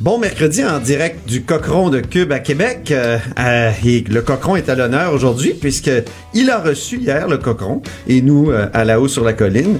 [0.00, 2.92] Bon mercredi en direct du Cochon de Cube à Québec.
[2.92, 5.90] Euh, le Cochon est à l'honneur aujourd'hui puisque
[6.34, 9.78] il a reçu hier le Cochon et nous euh, à la haut sur la colline.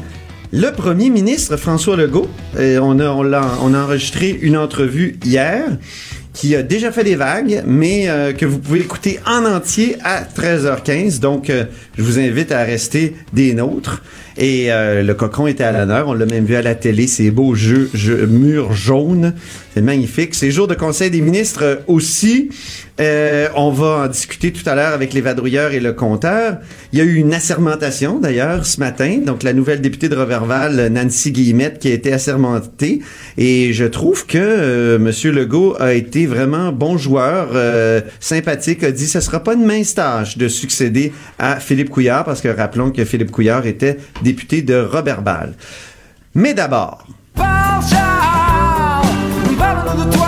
[0.52, 5.64] Le premier ministre François Legault, on, a, enregistré une entrevue hier
[6.32, 10.22] qui a déjà fait des vagues, mais euh, que vous pouvez écouter en entier à
[10.22, 11.18] 13h15.
[11.18, 14.02] Donc, je vous invite à rester des nôtres.
[14.38, 16.08] Et le cochon était à l'honneur.
[16.08, 17.06] On l'a même vu à la télé.
[17.06, 19.32] Ces beaux jeux, jeux- murs jaunes.
[19.76, 20.34] C'est magnifique.
[20.34, 22.48] C'est jour de Conseil des ministres aussi.
[22.98, 26.60] Euh, on va en discuter tout à l'heure avec les vadrouilleurs et le compteur.
[26.94, 29.18] Il y a eu une assermentation d'ailleurs ce matin.
[29.18, 33.02] Donc la nouvelle députée de Roberval, Nancy Guillemette, qui a été assermentée.
[33.36, 38.90] Et je trouve que euh, Monsieur Legault a été vraiment bon joueur, euh, sympathique, a
[38.90, 42.92] dit ce sera pas une mince tâche de succéder à Philippe Couillard, parce que rappelons
[42.92, 45.52] que Philippe Couillard était député de Roberval.
[46.34, 47.06] Mais d'abord,
[49.96, 50.26] de toi.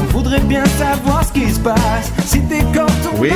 [0.00, 2.10] On voudrait bien savoir ce qui se passe.
[2.26, 3.30] Si t'es comme ton Oui.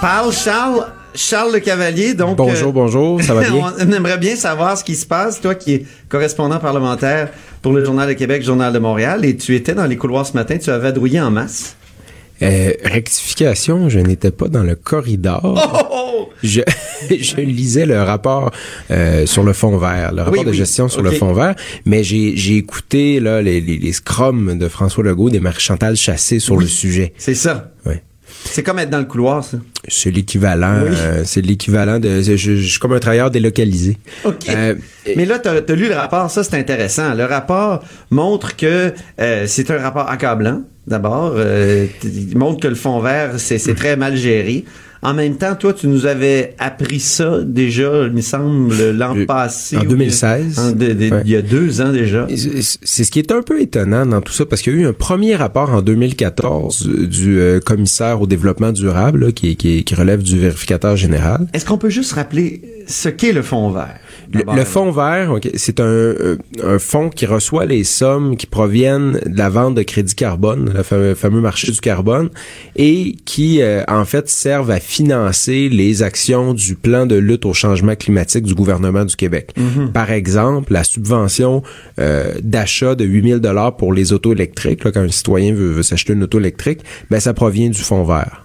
[0.00, 2.14] parle Charles, Charles Le Cavalier.
[2.14, 3.72] Donc Bonjour, euh, bonjour, ça va bien?
[3.78, 7.28] on aimerait bien savoir ce qui se passe, toi qui es correspondant parlementaire
[7.62, 10.34] pour le Journal de Québec, Journal de Montréal, et tu étais dans les couloirs ce
[10.34, 11.76] matin, tu as vadrouillé en masse.
[12.42, 15.88] Euh, rectification, je n'étais pas dans le corridor.
[15.92, 16.28] Oh!
[16.42, 16.60] Je,
[17.10, 18.50] je lisais le rapport
[18.90, 20.56] euh, sur le fond vert, le rapport Oui, de oui.
[20.56, 21.54] gestion sur le fond vert,
[21.86, 26.38] mais j'ai j'ai écouté là les, les, les scrums de François Legault, des Marie-Chantal Chassé
[26.40, 27.12] sur le sujet.
[27.18, 27.70] C'est ça.
[28.54, 29.56] C'est comme être dans le couloir, ça.
[29.88, 30.96] C'est l'équivalent, Oui.
[30.96, 33.98] euh, c'est l'équivalent de, je, je- je suis comme un travailleur délocalisé.
[34.24, 34.48] OK.
[34.48, 34.76] Euh,
[35.16, 37.14] Mais là, tu as, lu le rapport, ça c'est intéressant.
[37.14, 41.34] Le rapport montre que euh, c'est un rapport accablant, d'abord.
[42.04, 44.64] Il montre que le fond vert, c'est c'est très mal géré.
[45.04, 49.26] En même temps, toi, tu nous avais appris ça déjà, il me semble, l'an Euh,
[49.26, 49.76] passé.
[49.76, 50.58] en ou- 2016.
[50.58, 51.22] en de- de- Ouais.
[51.26, 52.26] Il y a deux ans déjà.
[52.34, 54.80] C'est c'est ce qui est un peu étonnant dans tout ça, parce qu'il y a
[54.80, 59.84] eu un premier rapport en 2014 du euh, commissaire au développement durable, là, qui, qui,
[59.84, 61.46] qui relève du vérificateur général.
[61.52, 63.98] Est-ce qu'on peut juste rappeler ce qu'est le fond vert?
[64.32, 69.38] Le, fonds vert, c'est un, euh, un fonds qui reçoit les sommes qui proviennent de
[69.38, 72.30] la vente de crédit carbone, le fameux, fameux marché du carbone,
[72.74, 77.52] et qui, euh, en fait, servent à financer les actions du plan de lutte au
[77.52, 79.54] changement climatique du gouvernement du Québec.
[79.92, 81.62] Par exemple, la subvention
[82.00, 85.82] euh, d'achat de 8000 dollars pour les autos électriques, là, quand un citoyen veut, veut
[85.82, 86.80] s'acheter une auto électrique,
[87.10, 88.43] ben ça provient du fonds vert.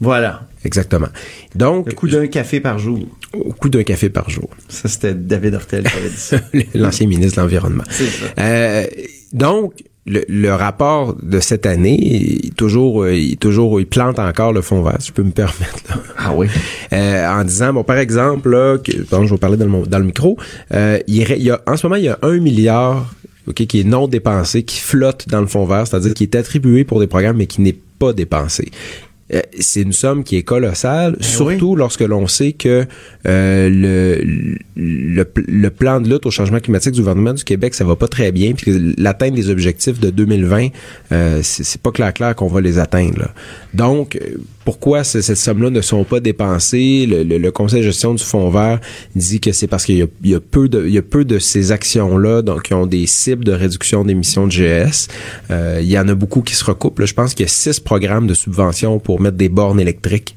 [0.00, 0.42] Voilà.
[0.64, 1.08] exactement.
[1.54, 3.00] Donc, Le coût d'un café par jour.
[3.34, 4.48] au coût d'un café par jour.
[4.68, 6.38] Ça, c'était David Hortel qui avait dit ça.
[6.74, 7.84] l'ancien ministre de l'Environnement.
[7.90, 8.26] C'est ça.
[8.38, 8.86] Euh,
[9.32, 9.74] donc,
[10.06, 11.98] le, le rapport de cette année,
[12.44, 15.30] il, toujours, euh, il, toujours, il plante encore le fond vert, si je peux me
[15.32, 15.76] permettre.
[15.90, 15.96] là.
[16.16, 16.46] Ah oui.
[16.92, 19.98] Euh, en disant, bon, par exemple, là, que, pardon, je vais parler dans le, dans
[19.98, 20.36] le micro,
[20.72, 23.14] euh, il, y a, en ce moment, il y a un milliard
[23.46, 26.84] ok, qui est non dépensé, qui flotte dans le fond vert, c'est-à-dire qui est attribué
[26.84, 28.70] pour des programmes, mais qui n'est pas dépensé.
[29.32, 32.86] Euh, c'est une somme qui est colossale, surtout lorsque l'on sait que
[33.26, 37.84] euh, le, le, le plan de lutte au changement climatique du gouvernement du Québec, ça
[37.84, 40.68] va pas très bien, puis que l'atteinte des objectifs de 2020,
[41.12, 43.20] euh, c'est c'est pas clair clair qu'on va les atteindre.
[43.20, 43.30] là.
[43.74, 47.06] Donc, euh, pourquoi ce- cette somme-là ne sont pas dépensées?
[47.08, 48.80] Le, Conseil de gestion du Fonds vert
[49.16, 53.44] dit que c'est parce qu'il y a, peu de, ces actions-là, qui ont des cibles
[53.44, 55.08] de réduction d'émissions de GS.
[55.50, 57.04] Euh, il y en a beaucoup qui se recoupent.
[57.04, 60.36] Je pense qu'il y a six programmes de subvention pour mettre des bornes électriques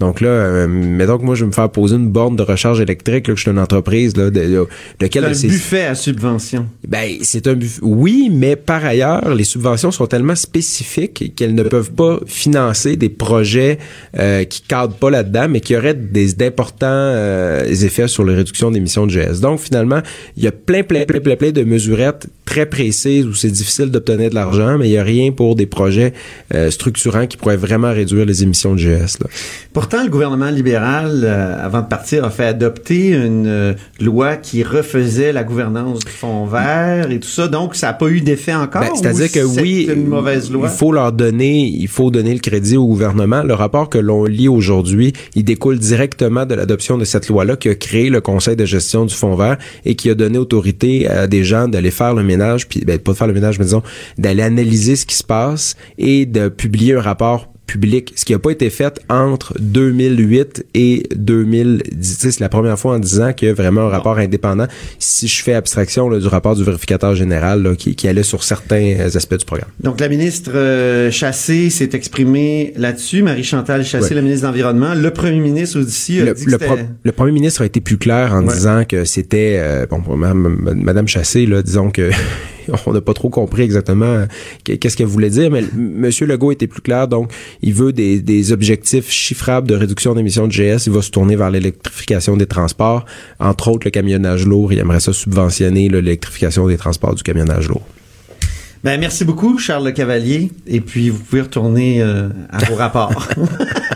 [0.00, 2.80] Donc là, euh, mettons que moi, je vais me faire poser une borne de recharge
[2.80, 4.66] électrique, là, que je suis une entreprise, là, de, de,
[5.00, 6.66] C'est lequel un c'est- buffet à subvention.
[6.86, 11.62] ben, c'est un buff- Oui, mais par ailleurs, les subventions sont tellement spécifiques qu'elles ne
[11.62, 13.78] peuvent pas financer des projets
[14.18, 18.70] euh, qui cadrent pas là-dedans, mais qui auraient des d'importants euh, effets sur les réductions
[18.70, 19.40] d'émissions de GS.
[19.40, 20.00] Donc, finalement,
[20.36, 23.86] il y a plein, plein, plein, plein, plein de mesurettes très précises où c'est difficile
[23.86, 26.12] d'obtenir de l'argent, mais il y a rien pour des projets
[26.54, 29.18] euh, structurants qui pourraient vraiment réduire les émissions de GS.
[29.20, 29.26] Là.
[29.84, 34.62] Pourtant, le gouvernement libéral, euh, avant de partir, a fait adopter une euh, loi qui
[34.62, 37.48] refaisait la gouvernance du fonds vert et tout ça.
[37.48, 38.80] Donc, ça n'a pas eu d'effet encore.
[38.80, 40.70] Ben, C'est-à-dire que oui, une mauvaise loi?
[40.72, 43.42] il faut leur donner, il faut donner le crédit au gouvernement.
[43.42, 47.68] Le rapport que l'on lit aujourd'hui, il découle directement de l'adoption de cette loi-là qui
[47.68, 51.26] a créé le conseil de gestion du fonds vert et qui a donné autorité à
[51.26, 53.82] des gens d'aller faire le ménage, puis ben, pas de faire le ménage, mais disons
[54.16, 58.38] d'aller analyser ce qui se passe et de publier un rapport public, ce qui n'a
[58.38, 61.82] pas été fait entre 2008 et 2010.
[61.90, 64.18] Tu sais, C'est la première fois en 10 ans qu'il y a vraiment un rapport
[64.18, 64.66] indépendant.
[64.98, 68.44] Si je fais abstraction là, du rapport du vérificateur général là, qui, qui allait sur
[68.44, 69.70] certains euh, aspects du programme.
[69.82, 73.22] Donc, la ministre euh, Chassé s'est exprimée là-dessus.
[73.22, 74.14] Marie-Chantal Chassé, Ouais.
[74.16, 74.94] la ministre de l'Environnement.
[74.94, 77.66] Le premier ministre aussi a le, dit que le c'était- pro- le premier ministre a
[77.66, 78.52] été plus clair en Ouais.
[78.54, 82.10] disant que c'était euh, bon Madame Chassé là disons que
[82.86, 84.26] on n'a pas trop compris exactement euh,
[84.64, 85.68] qu'est-ce qu'elle voulait dire mais M.
[85.74, 87.32] Monsieur Legault était plus clair donc
[87.62, 91.36] il veut des, des objectifs chiffrables de réduction d'émissions de GS il va se tourner
[91.36, 93.04] vers l'électrification des transports
[93.38, 97.82] entre autres le camionnage lourd il aimerait ça subventionner l'électrification des transports du camionnage lourd
[98.84, 100.50] Ben, merci beaucoup, Charles Le Cavalier.
[100.66, 103.28] Et puis, vous pouvez retourner euh, à vos rapports.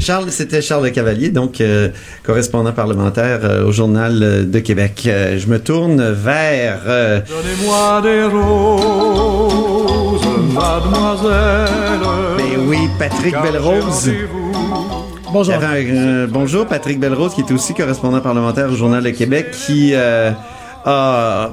[0.00, 1.90] Charles, c'était Charles Le Cavalier, donc euh,
[2.24, 5.02] correspondant parlementaire euh, au Journal euh, de Québec.
[5.06, 10.22] Euh, je me tourne vers euh, Donnez-moi des roses,
[10.54, 12.00] mademoiselle.
[12.38, 14.10] Ben oui, Patrick Belrose.
[15.32, 19.90] un, euh, bonjour, Patrick Belrose, qui est aussi correspondant parlementaire au Journal de Québec, qui
[19.94, 20.30] euh,
[20.86, 21.50] a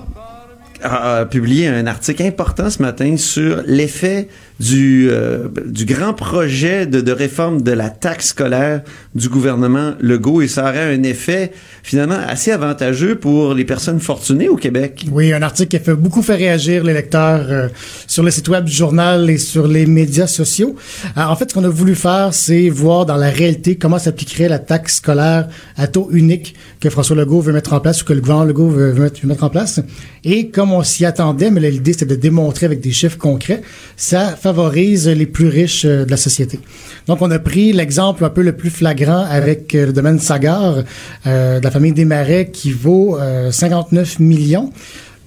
[1.30, 4.30] publié un article important ce matin sur l'effet
[4.60, 8.82] du, euh, du grand projet de, de réforme de la taxe scolaire
[9.16, 10.42] du gouvernement Legault.
[10.42, 11.52] Et ça aurait un effet
[11.84, 15.06] finalement assez avantageux pour les personnes fortunées au Québec.
[15.12, 17.68] Oui, un article qui a fait beaucoup fait réagir les lecteurs euh,
[18.08, 20.76] sur le site web du journal et sur les médias sociaux.
[21.18, 24.50] Euh, en fait, ce qu'on a voulu faire, c'est voir dans la réalité comment s'appliquerait
[24.50, 28.14] la taxe scolaire à taux unique que François Legault veut mettre en place ou que
[28.14, 28.94] le gouvernement Legault veut,
[29.24, 29.80] mettre, en place.
[30.24, 33.62] Et comme on s'y attendait, mais l'idée c'était de démontrer avec des chiffres concrets,
[33.96, 36.60] ça favorise les plus riches euh, de la société.
[37.08, 40.84] Donc, on a pris l'exemple un peu le plus flagrant avec euh, le domaine Sagar
[41.26, 44.72] euh, de la famille Desmarais qui vaut euh, 59 millions.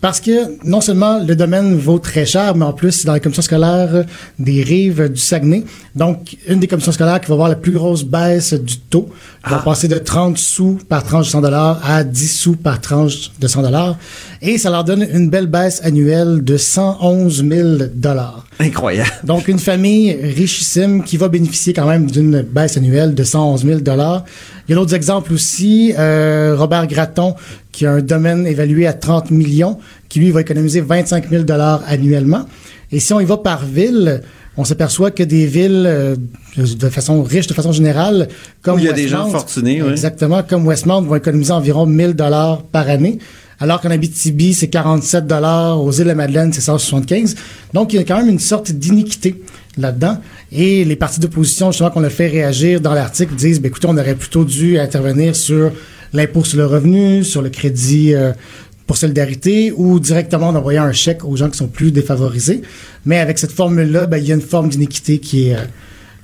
[0.00, 3.42] Parce que non seulement le domaine vaut très cher, mais en plus, dans les commissions
[3.42, 4.04] scolaires
[4.38, 5.64] des rives du Saguenay,
[5.94, 9.10] donc une des commissions scolaires qui va avoir la plus grosse baisse du taux,
[9.46, 13.30] va passer de 30 sous par tranche de 100 dollars à 10 sous par tranche
[13.38, 13.98] de 100 dollars.
[14.42, 18.46] Et ça leur donne une belle baisse annuelle de 111 000 dollars.
[18.58, 19.10] Incroyable.
[19.24, 23.78] Donc, une famille richissime qui va bénéficier quand même d'une baisse annuelle de 111 000
[23.80, 25.92] Il y a d'autres exemples aussi.
[25.98, 27.34] Euh, Robert Gratton,
[27.70, 29.78] qui a un domaine évalué à 30 millions,
[30.08, 31.44] qui lui va économiser 25 000
[31.86, 32.46] annuellement.
[32.92, 34.22] Et si on y va par ville,
[34.56, 36.16] on s'aperçoit que des villes euh,
[36.56, 38.28] de façon riche, de façon générale,
[38.62, 39.90] comme Où il y a des gens fortunés, oui.
[39.90, 43.18] Exactement, comme Westmount vont économiser environ 1000 dollars par année.
[43.62, 47.36] Alors qu'en Abitibi, c'est 47 dollars, aux îles de la Madeleine, c'est 175.
[47.74, 49.42] Donc, il y a quand même une sorte d'iniquité
[49.76, 50.18] là-dedans.
[50.50, 53.98] Et les partis d'opposition, justement, qu'on a fait réagir dans l'article, disent, ben, écoutez, on
[53.98, 55.72] aurait plutôt dû intervenir sur
[56.14, 58.32] l'impôt sur le revenu, sur le crédit euh,
[58.86, 62.62] pour solidarité ou directement en envoyant un chèque aux gens qui sont plus défavorisés.
[63.04, 65.64] Mais avec cette formule-là, ben, il y a une forme d'iniquité qui est, euh,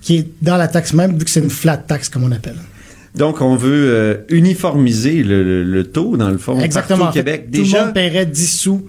[0.01, 2.57] qui est dans la taxe même, vu que c'est une flat tax, comme on appelle.
[3.17, 7.05] Donc, on veut euh, uniformiser le, le- le taux, dans le fond, Exactement.
[7.07, 7.47] partout au Québec.
[7.51, 8.87] Tout le Déjà, monde paierait 10 sous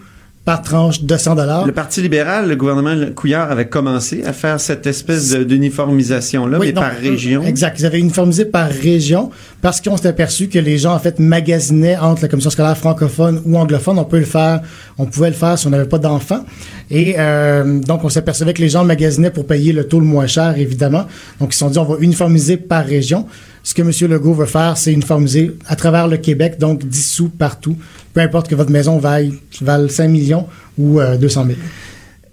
[0.47, 1.67] par tranche de 100 dollars.
[1.67, 6.71] Le Parti libéral, le gouvernement Couillard avait commencé à faire cette espèce d'uniformisation-là, Oui, mais
[6.71, 7.43] non, par région.
[7.43, 7.77] Exact.
[7.81, 9.29] Ils avaient uniformisé par région
[9.61, 13.41] parce qu'on s'est aperçu que les gens, en fait, magasinaient entre la commission scolaire francophone
[13.43, 13.99] ou anglophone.
[13.99, 14.61] On peut le faire,
[14.97, 16.45] on pouvait le faire si on n'avait pas d'enfants.
[16.89, 20.27] Et euh, donc, on s'apercevait que les gens magasinaient pour payer le taux le moins
[20.27, 21.07] cher, évidemment.
[21.41, 23.25] Donc, ils se sont dit, on va uniformiser par région.
[23.63, 23.91] Ce que M.
[24.09, 27.75] Legault veut faire, c'est uniformiser à travers le Québec, donc 10 sous partout.
[28.17, 29.31] Peu importe que votre maison vaille,
[29.61, 31.57] vaille 5 millions ou euh, 200 000.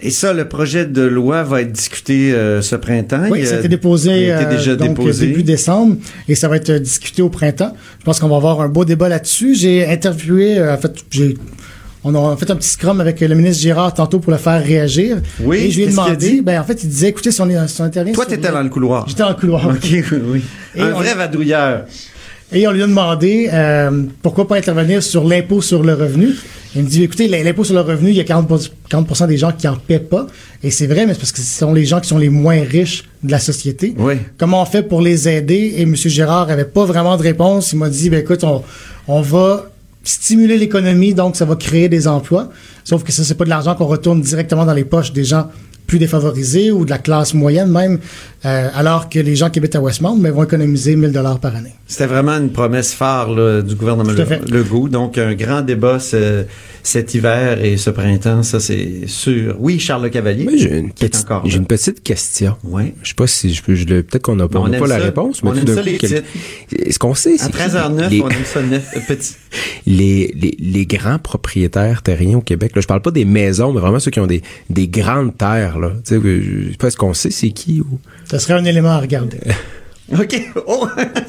[0.01, 3.25] Et ça, le projet de loi va être discuté euh, ce printemps.
[3.31, 5.27] Oui, ça a été déposé a été euh, déjà donc, déposé.
[5.27, 7.75] début décembre et ça va être discuté au printemps.
[8.01, 9.55] Je pense qu'on va avoir un beau débat là-dessus.
[9.57, 11.37] J'ai interviewé, euh, en fait, j'ai
[12.03, 15.19] On a fait un petit scrum avec le ministre Girard tantôt pour le faire réagir.
[15.41, 16.41] Oui, Et je lui ai demandé, dit?
[16.41, 18.49] ben, en fait, il disait, écoutez, si on, est, si on intervient Toi, sur t'étais
[18.49, 19.07] les- dans le couloir.
[19.07, 19.67] J'étais dans le couloir.
[19.69, 20.43] OK, oui.
[20.77, 21.85] Et Un vrai vadrouilleur.
[22.55, 26.29] Et on lui a demandé euh, pourquoi pas intervenir sur l'impôt sur le revenu.
[26.77, 29.53] Il me dit, écoutez, l'impôt sur le revenu, il y a 40%, 40 des gens
[29.53, 30.27] qui en paient pas.
[30.63, 32.63] Et c'est vrai, mais c'est parce que ce sont les gens qui sont les moins
[32.63, 33.95] riches de la société.
[33.99, 34.15] Oui.
[34.39, 35.75] Comment on fait pour les aider?
[35.77, 35.97] Et M.
[35.97, 37.73] Gérard avait pas vraiment de réponse.
[37.73, 38.63] Il m'a dit, ben écoute, on,
[39.09, 39.71] on va
[40.05, 42.51] stimuler l'économie, donc ça va créer des emplois.
[42.85, 45.49] Sauf que ça, c'est pas de l'argent qu'on retourne directement dans les poches des gens
[45.87, 47.99] plus défavorisés ou de la classe moyenne même,
[48.45, 51.57] euh, alors que les gens qui habitent à Westmount mais, vont économiser 1000 dollars par
[51.57, 51.73] année.
[51.87, 54.49] C'était vraiment une promesse phare là, du gouvernement Tout à fait.
[54.51, 54.89] Legault.
[54.89, 56.45] Donc, un grand débat ce-
[56.83, 59.57] cet hiver et ce printemps, ça c'est sûr.
[59.59, 60.45] Oui, Charles Le Cavalier.
[60.45, 62.57] Moi, j'ai une, petite- encore j'ai une petite question.
[62.63, 62.95] Ouais.
[63.03, 63.75] Je sais pas si je peux.
[63.75, 65.75] Je le, peut-être qu'on n'a pas, On on aime la réponse, On mais aime tout
[65.75, 66.29] ça, les quel- titres.
[66.79, 69.35] Est-ce qu'on sait À c'est qui 13h09, les, on aime ça neuf, petit.
[69.87, 72.73] les, les, les grands propriétaires terriens au Québec?
[72.75, 75.79] Là, je parle pas des maisons, mais vraiment ceux qui ont des, des grandes terres.
[75.79, 75.91] Là.
[76.05, 77.99] Tu sais, que je sais pas, est-ce qu'on sait c'est qui ou.
[78.35, 79.39] Ce serait un élément à regarder.
[80.13, 80.43] OK.
[80.67, 80.89] Oh,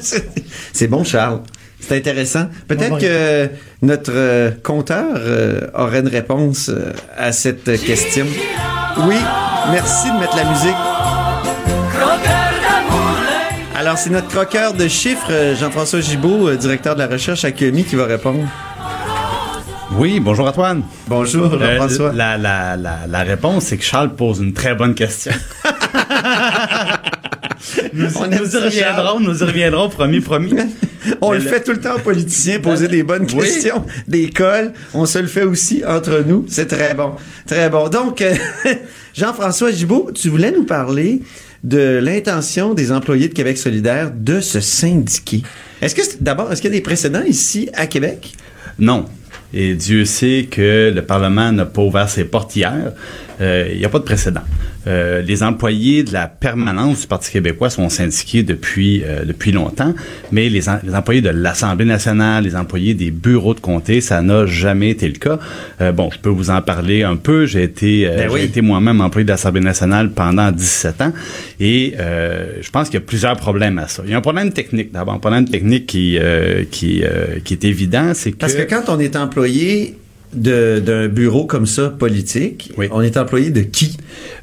[0.72, 1.40] c'est- bon, Charles.
[1.78, 2.46] C'est intéressant.
[2.66, 3.48] Peut-être que
[3.82, 8.26] notre euh, compteur euh, aurait une réponse euh, à cette question.
[9.06, 9.14] Oui,
[9.70, 10.74] merci de mettre la musique.
[13.78, 17.94] Alors, c'est notre croqueur de chiffres, Jean-François Gibault, directeur de la recherche à QMI, qui
[17.94, 18.40] va répondre.
[19.92, 20.82] Oui, bonjour Antoine.
[21.06, 22.12] Bonjour, Euh, Jean-François.
[22.12, 25.32] la, la, la, la réponse, c'est que Charles pose une très bonne question.
[27.92, 30.52] nous, On nous y reviendrons, nous y reviendrons, promis, promis.
[31.20, 33.44] On le le- fait tout le temps aux politiciens, poser des bonnes Oui.
[33.46, 34.72] questions, des cols.
[34.94, 36.44] On se le fait aussi entre nous.
[36.48, 37.12] C'est très bon.
[37.46, 37.88] Très bon.
[37.88, 38.34] Donc, euh,
[39.14, 41.22] Jean-François Gibault, tu voulais nous parler
[41.64, 45.42] de l'intention des employés de Québec solidaire de se syndiquer.
[45.80, 48.32] Est-ce que, c'est- d'abord, est-ce qu'il y a des précédents ici à Québec?
[48.78, 49.06] Non.
[49.54, 52.92] Et Dieu sait que le Parlement n'a pas ouvert ses portes hier.
[53.40, 54.40] Euh, Il n'y a pas de précédent.
[54.86, 59.92] Euh, les employés de la permanence du Parti québécois sont syndiqués depuis euh, depuis longtemps,
[60.30, 64.22] mais les, en- les employés de l'Assemblée nationale, les employés des bureaux de comté, ça
[64.22, 65.38] n'a jamais été le cas.
[65.80, 67.46] Euh, bon, je peux vous en parler un peu.
[67.46, 68.40] J'ai été, euh, Ben oui.
[68.42, 71.12] j'ai été moi-même employé de l'Assemblée nationale pendant 17 ans,
[71.58, 74.02] et euh, je pense qu'il y a plusieurs problèmes à ça.
[74.04, 77.54] Il y a un problème technique d'abord, un problème technique qui euh, qui euh, qui
[77.54, 79.96] est évident, c'est que Parce que quand on est employé
[80.32, 82.88] d'un bureau comme ça, politique, Oui.
[82.90, 83.96] on est employé de qui?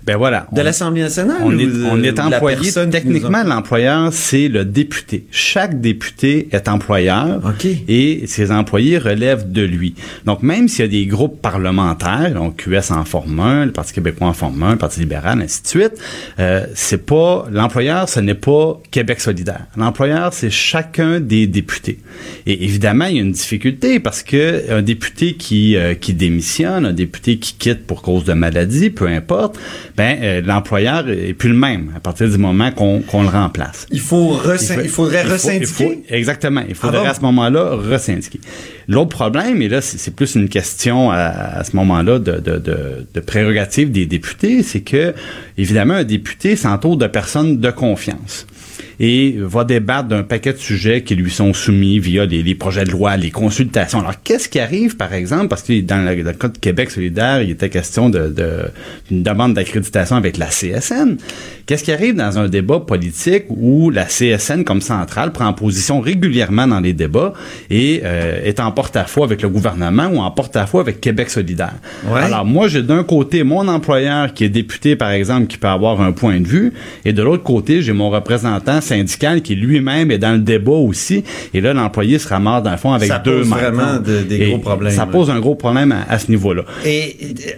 [0.06, 1.38] ben voilà, De l'Assemblée nationale?
[1.44, 2.72] On est, on employé.
[2.92, 5.25] Techniquement, l'employeur, c'est le député.
[5.32, 7.66] Chaque député est employeur OK.
[7.88, 9.96] et ses employés relèvent de lui.
[10.25, 13.94] Donc, même s'il y a des groupes parlementaires, donc QS en forme un, le Parti
[13.94, 15.94] québécois en forme un, le Parti libéral, ainsi de suite,
[16.40, 19.66] euh, c'est pas l'employeur, ce n'est pas Québec solidaire.
[19.78, 22.00] L'employeur, c'est chacun des députés.
[22.46, 26.86] Et évidemment, il y a une difficulté parce que un député qui euh, qui démissionne,
[26.86, 29.58] un député qui quitte pour cause de maladie, peu importe,
[29.98, 33.86] ben euh, l'employeur est plus le même à partir du moment qu'on qu'on le remplace.
[33.92, 35.65] Il, faut resyn- faut- il faudrait il faut- resyndiquer?
[35.68, 36.63] il faut- exactement.
[36.68, 37.10] Il faudrait Ah bon?
[37.10, 38.39] à ce moment-là resyndiquer.
[38.88, 42.58] L'autre problème, et là, c'est c'est plus une question à, à ce moment-là de, de,
[42.58, 45.13] de, de prérogative des députés, c'est que,
[45.58, 48.46] évidemment, un député s'entoure de personnes de confiance
[49.06, 52.86] et va débattre d'un paquet de sujets qui lui sont soumis via les, les projets
[52.86, 54.00] de loi, les consultations.
[54.00, 56.90] Alors, qu'est-ce qui arrive, par exemple, parce que dans le, dans le cas de Québec
[56.90, 58.62] solidaire, il était question de, de
[59.10, 61.18] d'une demande d'accréditation avec la CSN.
[61.66, 66.66] Qu'est-ce qui arrive dans un débat politique où la CSN, comme centrale, prend position régulièrement
[66.66, 67.34] dans les débats
[67.70, 71.76] et euh, est en porte-à-faux avec le gouvernement ou en porte-à-faux avec Québec solidaire?
[72.08, 72.22] Ouais.
[72.22, 76.00] Alors, moi, j'ai d'un côté mon employeur qui est député, par exemple, qui peut avoir
[76.00, 76.72] un point de vue,
[77.04, 81.24] et de l'autre côté, j'ai mon représentant syndical qui lui-même est dans le débat aussi,
[81.54, 84.48] et là, l'employé se ramasse, dans le fond, avec Ça deux pose vraiment de- des
[84.50, 86.64] gros problèmes, Ça pose un gros problème à, à ce niveau-là.
[86.86, 87.16] Et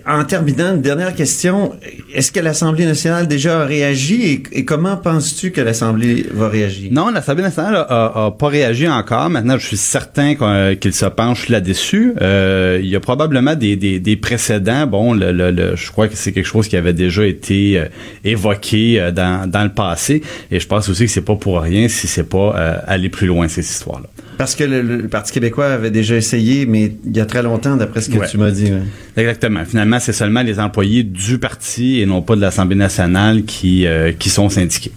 [0.08, 1.74] en terminant, une dernière question.
[2.14, 6.90] Est-ce que l'Assemblée nationale déjà a réagi et, et comment penses-tu que l'Assemblée va réagir?
[6.92, 9.30] Non, l'Assemblée nationale a, pas réagi encore.
[9.30, 10.36] Maintenant, je suis certain
[10.76, 12.14] qu'il se penche là-dessus.
[12.22, 14.88] Euh, il y a probablement des, des, des précédents.
[14.88, 17.86] Bon, le, le- le- je crois que c'est quelque chose qui avait déjà été euh,
[18.24, 20.22] évoqué euh, dans, dans le passé.
[20.52, 23.28] Et je pense aussi que c'est pas pour rien si c'est pas euh, aller plus
[23.28, 24.08] loin ces histoires-là.
[24.38, 27.78] Parce que le, le Parti québécois avait déjà essayé, mais il y a très longtemps,
[27.78, 28.28] d'après ce que Ouais.
[28.28, 28.66] tu m'as dit.
[28.72, 28.82] ouais.
[29.16, 29.64] Exactement.
[29.66, 34.12] Finalement, c'est seulement les employés du parti et non pas de l'Assemblée nationale qui euh,
[34.12, 34.92] qui sont syndiqués.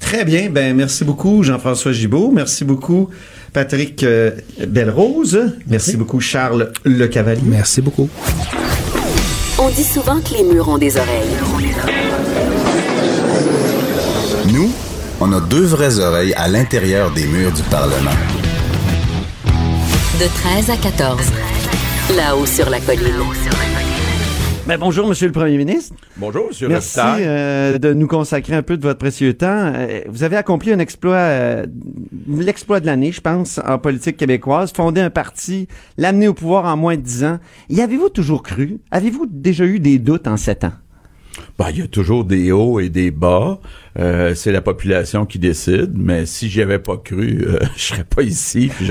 [0.00, 0.50] Très bien.
[0.50, 2.32] Ben, merci beaucoup, Jean-François Gibault.
[2.34, 3.10] Merci beaucoup,
[3.52, 4.32] Patrick euh,
[4.66, 5.52] Belrose.
[5.68, 5.96] Merci.
[5.96, 7.42] beaucoup, Charles Le Cavalier.
[7.44, 8.08] Merci beaucoup.
[9.60, 12.47] On dit souvent que les murs ont des oreilles.
[15.20, 18.10] On a deux vraies oreilles à l'intérieur des murs du Parlement.
[20.20, 21.20] De 13 à 14.
[22.16, 23.14] Là-haut sur la colline.
[24.66, 25.94] Ben, bonjour, Monsieur le Premier ministre.
[26.18, 27.24] Bonjour, Monsieur Merci Robitaille.
[27.26, 29.72] euh, de nous consacrer un peu de votre précieux temps.
[29.74, 31.66] Euh, vous avez accompli un exploit, euh,
[32.28, 36.76] l'exploit de l'année, je pense, en politique québécoise, fonder un parti, l'amener au pouvoir en
[36.76, 37.38] moins de dix ans.
[37.70, 38.78] Y avez-vous toujours cru?
[38.90, 40.72] Avez-vous déjà eu des doutes en sept ans?
[41.58, 43.58] Ben, il y a toujours des hauts et des bas.
[43.98, 45.90] Euh, c'est la population qui décide.
[45.96, 48.70] Mais si j'y avais pas cru, euh, je serais pas ici.
[48.72, 48.86] puis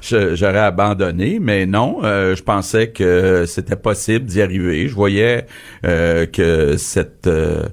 [0.00, 1.38] j'aurais abandonné.
[1.40, 4.88] Mais non, euh, je pensais que c'était possible d'y arriver.
[4.88, 5.44] Je voyais
[5.84, 7.68] euh, que cette euh,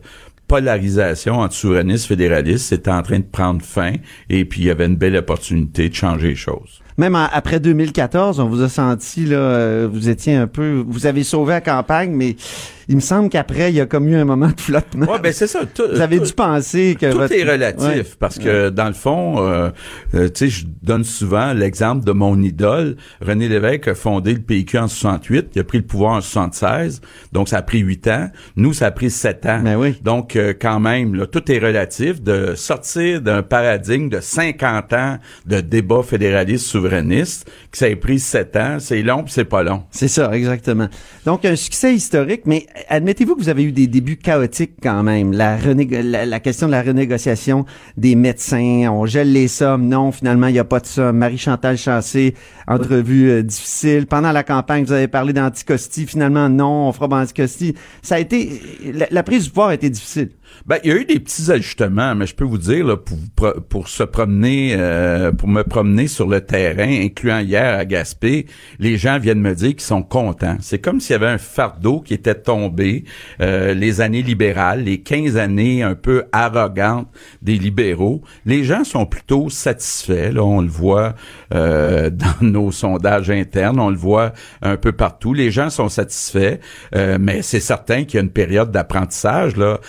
[0.50, 3.94] polarisation entre souverainistes et fédéralistes était en train de prendre fin.
[4.30, 6.83] Et puis il y avait une belle opportunité de changer les choses.
[6.98, 11.06] Même en- après 2014, on vous a senti, là, euh, vous étiez un peu, vous
[11.06, 12.36] avez sauvé la campagne, mais
[12.90, 15.10] il me semble qu'après, il y a comme eu un moment de flottement.
[15.12, 15.62] Ouais, ben c'est ça.
[15.74, 18.04] Tout, vous avez tout- dû penser que Tout votre- est relatif Ouais.
[18.20, 19.70] parce que dans le fond, euh,
[20.16, 22.98] euh, tu sais, je donne souvent l'exemple de mon idole.
[23.22, 27.00] René Lévesque a fondé le PQ en 68, il a pris le pouvoir en 76,
[27.32, 28.30] donc ça a pris huit ans.
[28.58, 29.62] Nous, ça a pris sept ans.
[29.64, 29.96] Ben oui.
[30.04, 32.22] Donc euh, quand même, là, tout est relatif.
[32.22, 38.56] De sortir d'un paradigme de 50 ans de débat fédéraliste que ça ait pris sept
[38.56, 39.84] ans, c'est long puis c'est pas long.
[39.92, 40.88] C'est ça, exactement.
[41.26, 45.34] Donc, un succès historique, mais admettez-vous que vous avez eu des débuts chaotiques quand même.
[45.34, 47.66] La question de la renégociation
[47.98, 51.18] des médecins, on gèle les sommes, non, finalement, il n'y a pas de somme.
[51.18, 52.36] Marie-Chantal Chassé,
[52.68, 54.08] entrevue euh, difficile.
[54.08, 57.76] Pendant la campagne, vous avez parlé d'anticosti, finalement, non, on fera pas anticosti.
[58.02, 58.62] Ça a été,
[58.94, 60.30] la, la prise du pouvoir a été difficile.
[60.66, 63.54] Ben, il y a eu des petits ajustements, mais je peux vous dire, là, pour,
[63.70, 68.46] pour se promener, euh, pour me promener sur le terrain, incluant hier à Gaspé,
[68.80, 70.58] les gens viennent me dire qu'ils sont contents.
[70.62, 73.04] C'est comme s'il y avait un fardeau qui était tombé,
[73.42, 77.08] euh, les années libérales, les 15 années un peu arrogantes
[77.42, 78.22] des libéraux.
[78.46, 81.14] Les gens sont plutôt satisfaits, là, on le voit
[81.54, 85.34] euh, dans nos sondages internes, on le voit un peu partout.
[85.34, 86.60] Les gens sont satisfaits,
[86.96, 89.80] euh, mais c'est certain qu'il y a une période d'apprentissage, là.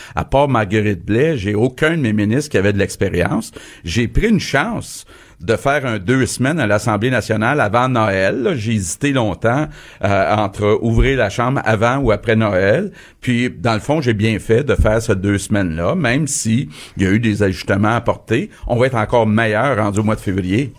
[0.55, 3.51] Marguerite Blais, j'ai aucun de mes ministres qui avait de l'expérience.
[3.85, 5.05] J'ai pris une chance
[5.41, 8.53] de faire un deux semaines à l'Assemblée nationale avant Noël.
[8.55, 9.67] J'ai hésité longtemps
[10.05, 12.93] euh, entre ouvrir la Chambre avant ou après Noël.
[13.21, 17.03] Puis, dans le fond, j'ai bien fait de faire ces deux semaines-là, même si il
[17.03, 18.49] y a eu des ajustements à apporter.
[18.69, 20.73] On va être encore meilleur rendu au mois de février.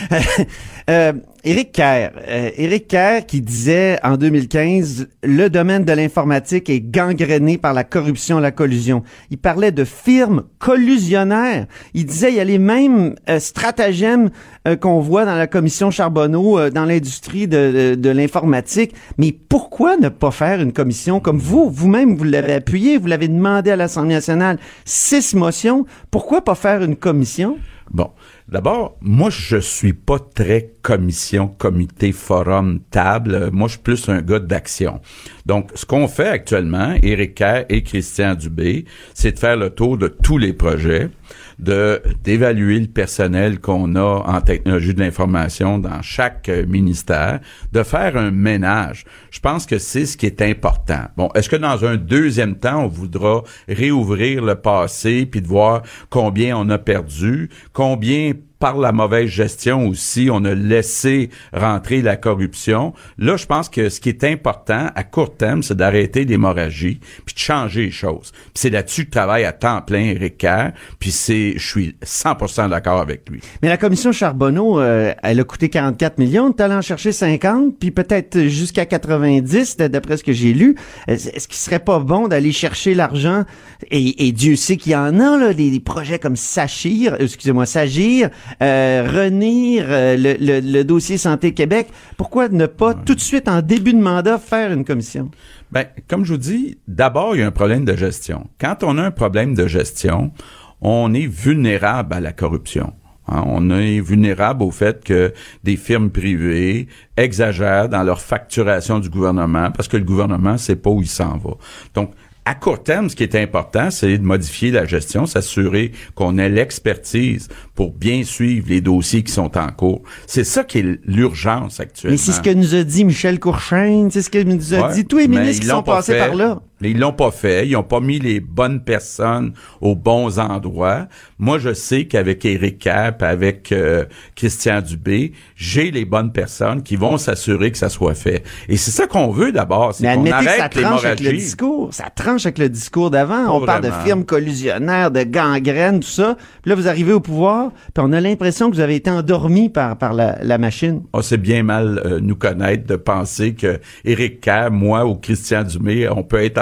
[0.88, 1.12] Euh,
[1.44, 7.58] Éric Kerr, euh, Éric Kerr qui disait en 2015 le domaine de l'informatique est gangréné
[7.58, 9.02] par la corruption, la collusion.
[9.30, 11.66] Il parlait de firmes collusionnaires.
[11.94, 14.30] Il disait il y a les mêmes euh, stratagèmes
[14.66, 18.94] euh, qu'on voit dans la commission Charbonneau euh, dans l'industrie de, de, de l'informatique.
[19.18, 21.70] Mais pourquoi ne pas faire une commission comme vous?
[21.70, 25.86] Vous-même vous l'avez appuyé, vous l'avez demandé à l'Assemblée nationale six motions.
[26.10, 27.58] Pourquoi pas faire une commission?
[27.90, 28.10] Bon,
[28.48, 33.50] d'abord, moi, je suis pas très commission, comité, forum, table.
[33.52, 35.00] Moi, je suis plus un gars d'action.
[35.46, 38.84] Donc, ce qu'on fait actuellement, Éric et Christian Dubé,
[39.14, 41.10] c'est de faire le tour de tous les projets,
[41.58, 47.40] de d'évaluer le personnel qu'on a en technologie de l'information dans chaque euh, ministère,
[47.72, 49.04] de faire un ménage.
[49.30, 51.04] Je pense que c'est ce qui est important.
[51.16, 55.82] Bon, est-ce que dans un deuxième temps, on voudra réouvrir le passé puis de voir
[56.10, 62.16] combien on a perdu, combien par la mauvaise gestion aussi, on a laissé rentrer la
[62.16, 62.92] corruption.
[63.18, 67.34] Là, je pense que ce qui est important à court terme, c'est d'arrêter l'hémorragie, puis
[67.34, 68.32] de changer les choses.
[68.54, 73.00] C'est là-dessus que travaille à temps plein Éric Kerr, puis c'est, je suis 100% d'accord
[73.00, 73.40] avec lui.
[73.62, 76.52] Mais la commission Charbonneau, euh, elle a coûté 44 millions.
[76.52, 80.74] Tu allé en chercher 50, puis peut-être jusqu'à 90, d- d'après ce que j'ai lu.
[81.06, 83.44] Est-ce qu'il serait pas bon d'aller chercher l'argent?
[83.90, 88.30] Et, Dieu sait qu'il y en a, là, des, des projets comme Sachir, excusez-moi, Sagir,
[88.60, 91.88] Renir, euh, le, le- le dossier Santé Québec.
[92.16, 95.30] Pourquoi ne pas tout de suite, en début de mandat, faire une commission?
[95.72, 98.46] Ben, comme je vous dis, d'abord, il y a un problème de gestion.
[98.60, 100.32] Quand on a un problème de gestion,
[100.80, 102.92] on est vulnérable à la corruption.
[103.30, 109.10] Hein, on est vulnérable au fait que des firmes privées exagèrent dans leur facturation du
[109.10, 111.50] gouvernement parce que le gouvernement sait pas où il s'en va.
[111.94, 112.12] Donc,
[112.48, 116.48] à court terme, ce qui est important, c'est de modifier la gestion, s'assurer qu'on ait
[116.48, 120.00] l'expertise pour bien suivre les dossiers qui sont en cours.
[120.26, 122.12] C'est ça qui est l'urgence actuellement.
[122.14, 124.94] Mais c'est ce que nous a dit Michel Courchaine, c'est ce que nous a Ouais,
[124.94, 126.18] dit tous les ministres qui sont pas passés fait.
[126.26, 126.62] par là.
[126.80, 127.66] Ils l'ont pas fait.
[127.66, 131.06] Ils ont pas mis les bonnes personnes aux bons endroits.
[131.38, 134.04] Moi, je sais qu'avec Éric Cap, avec euh,
[134.36, 138.44] Christian Dubé, j'ai les bonnes personnes qui vont s'assurer que ça soit fait.
[138.68, 139.94] Et c'est ça qu'on veut d'abord.
[139.94, 141.88] C'est Mais qu'on que ça arrête tranche avec le discours.
[141.92, 143.46] Ça tranche avec le discours d'avant.
[143.48, 146.36] On parle de firmes collusionnaires, de gangrènes, tout ça.
[146.62, 149.68] Puis là, vous arrivez au pouvoir, puis on a l'impression que vous avez été endormi
[149.68, 151.02] par, par la, la machine.
[151.12, 155.62] On sait bien mal euh, nous connaître de penser que Éric Kerr, moi ou Christian
[155.64, 156.58] Dumé, on peut être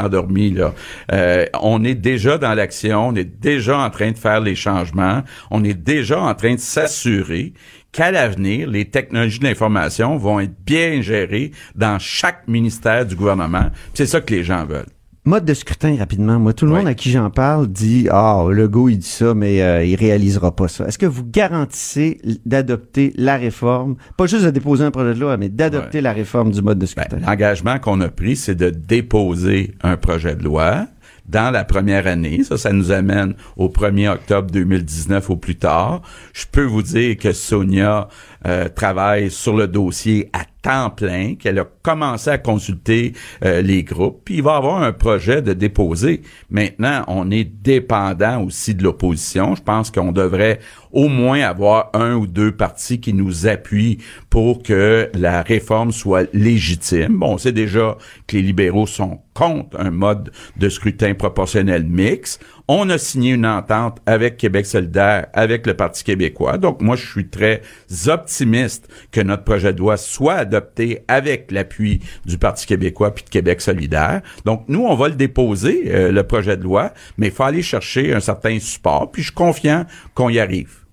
[1.13, 5.23] Euh, on est déjà dans l'action, on est déjà en train de faire les changements,
[5.51, 7.53] on est déjà en train de s'assurer
[7.93, 13.71] qu'à l'avenir, les technologies de l'information vont être bien gérées dans chaque ministère du gouvernement.
[13.95, 14.96] C'est ça que les gens veulent.
[15.27, 16.39] Mode de scrutin, rapidement.
[16.39, 16.79] Moi, tout le Oui.
[16.79, 19.97] monde à qui j'en parle dit, ah, le go, il dit ça, mais euh, il
[19.97, 20.87] réalisera pas ça.
[20.87, 25.37] Est-ce que vous garantissez d'adopter la réforme, pas juste de déposer un projet de loi,
[25.37, 27.19] mais d'adopter la réforme du mode de Ben, scrutin?
[27.27, 30.87] L'engagement qu'on a pris, c'est de déposer un projet de loi
[31.29, 32.45] dans la première année.
[32.45, 36.03] Ça, ça nous amène au 1er octobre 2019 au plus tard.
[36.35, 38.07] Je peux vous dire que Sonia
[38.47, 43.13] euh, travaille sur le dossier à temps plein, qu'elle a commencé à consulter
[43.45, 46.23] euh, les groupes, puis il va avoir un projet de déposer.
[46.51, 49.55] Maintenant, on est dépendant aussi de l'opposition.
[49.55, 50.59] Je pense qu'on devrait
[50.91, 56.29] au moins avoir un ou deux partis qui nous appuient pour que la réforme soit
[56.35, 57.19] légitime.
[57.19, 62.43] Bon, on sait déjà que les libéraux sont contre un mode de scrutin proportionnel mixte.
[62.69, 66.59] On a signé une entente avec Québec solidaire, avec le Parti québécois.
[66.59, 67.63] Donc, moi, je suis très
[68.09, 73.31] optimiste que notre projet de loi soit adopté avec l'appui du Parti québécois puis de
[73.31, 74.21] Québec solidaire.
[74.45, 77.63] Donc, nous, on va le déposer, euh, le projet de loi, mais il faut aller
[77.63, 80.87] chercher un certain support, puis je suis confiant qu'on y arrive.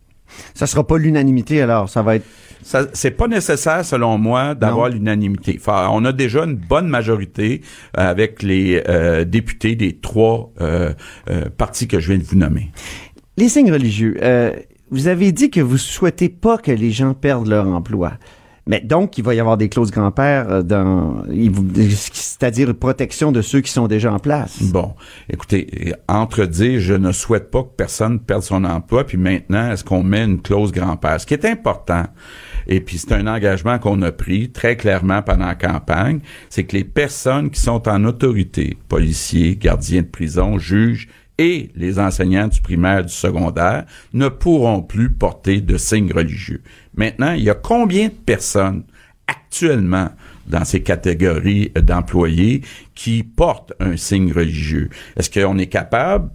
[0.54, 1.90] Ça sera pas l'unanimité, alors.
[1.90, 2.26] Ça va être
[2.64, 5.58] Ça, c'est pas nécessaire, selon moi, d'avoir l'unanimité.
[5.60, 7.62] Enfin, on a déjà une bonne majorité
[7.98, 10.94] euh, avec les euh, députés des trois euh,
[11.30, 12.72] euh, partis que je viens de vous nommer.
[13.38, 14.18] Les signes religieux.
[14.22, 14.52] euh,
[14.92, 18.14] vous avez dit que vous souhaitez pas que les gens perdent leur emploi.
[18.66, 21.24] Mais donc, il va y avoir des clauses grand-père euh, dans,
[21.90, 24.62] c'est-à-dire protection de ceux qui sont déjà en place.
[24.62, 24.94] Bon,
[25.30, 29.84] écoutez, entre dire je ne souhaite pas que personne perde son emploi, puis maintenant, est-ce
[29.84, 31.20] qu'on met une clause grand-père?
[31.20, 32.04] Ce qui est important,
[32.68, 36.76] et puis c'est un engagement qu'on a pris très clairement pendant la campagne, c'est que
[36.76, 42.62] les personnes qui sont en autorité, policiers, gardiens de prison, juges, et les enseignants du
[42.62, 46.62] primaire, du secondaire, ne pourront plus porter de signes religieux.
[46.96, 48.84] Maintenant, il y a combien de personnes
[49.28, 50.10] actuellement
[50.46, 52.62] dans ces catégories d'employés
[52.94, 54.90] qui portent un signe religieux?
[55.18, 56.30] Est-ce qu'on est capable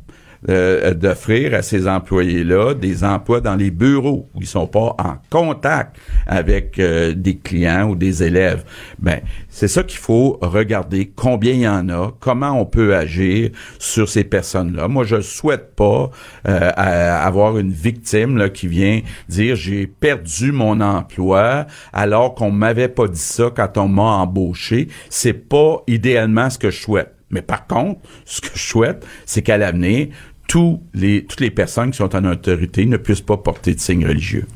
[0.49, 5.17] euh, d'offrir à ces employés-là des emplois dans les bureaux où ils sont pas en
[5.31, 5.97] contact
[6.29, 8.65] avec euh, des clients ou des élèves.
[9.01, 13.51] Ben, c'est ça qu'il faut regarder combien il y en a, comment on peut agir
[13.81, 14.87] sur ces personnes-là.
[14.87, 16.11] Moi, je souhaite pas
[16.47, 22.89] euh, avoir une victime là, qui vient dire j'ai perdu mon emploi alors qu'on m'avait
[22.89, 24.87] pas dit ça quand on m'a embauché.
[25.11, 27.15] C'est pas idéalement ce que je souhaite.
[27.31, 30.09] Mais par contre, ce que je souhaite, c'est qu'à l'avenir,
[30.49, 34.07] tous les, toutes les personnes qui sont en autorité ne puissent pas porter de signes
[34.07, 34.47] religieux.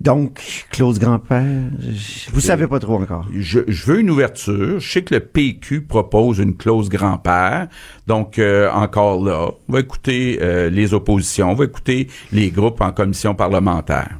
[0.00, 1.44] Donc, clause grand-père,
[1.80, 3.26] je- vous savez pas trop encore.
[3.34, 4.78] Je, je veux une ouverture.
[4.78, 7.66] Je sais que le PQ propose une clause grand-père.
[8.06, 12.80] Donc, euh, encore là, on va écouter euh, les oppositions, on va écouter les groupes
[12.80, 14.16] en commission parlementaire.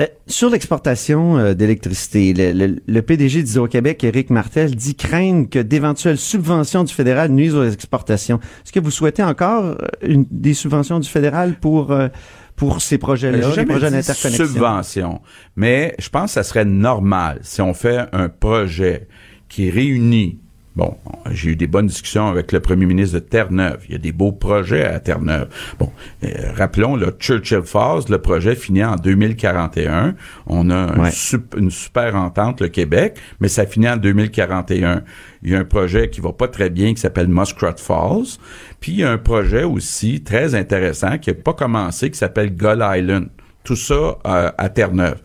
[0.00, 5.58] Euh, sur l'exportation euh, d'électricité, le, le- le PDG d'Hydro-Québec, Éric Martel, dit craindre que
[5.58, 8.38] d'éventuelles subventions du fédéral nuisent aux exportations.
[8.64, 12.08] Est-ce que vous souhaitez encore euh, une- des subventions du fédéral pour, euh,
[12.56, 14.46] pour ces projets-là, les projets d'interconnexion?
[14.46, 15.20] subvention,
[15.56, 19.08] mais je pense que ça serait normal si on fait un projet
[19.48, 20.40] qui réunit
[20.76, 20.98] Bon,
[21.30, 23.78] j'ai eu des bonnes discussions avec le premier ministre de Terre-Neuve.
[23.88, 25.48] Il y a des beaux projets à Terre-Neuve.
[25.78, 25.90] Bon,
[26.22, 30.14] euh, rappelons, le Churchill Falls, le projet finit en 2041.
[30.46, 31.10] On a un Ouais.
[31.10, 35.02] sup- une super entente, le Québec, mais ça finit en 2041.
[35.42, 38.36] Il y a un projet qui va pas très bien qui s'appelle Muskrat Falls.
[38.80, 42.54] Puis il y a un projet aussi très intéressant qui n'a pas commencé qui s'appelle
[42.54, 43.28] Gull Island.
[43.64, 43.94] Tout ça
[44.26, 45.20] euh, à Terre-Neuve.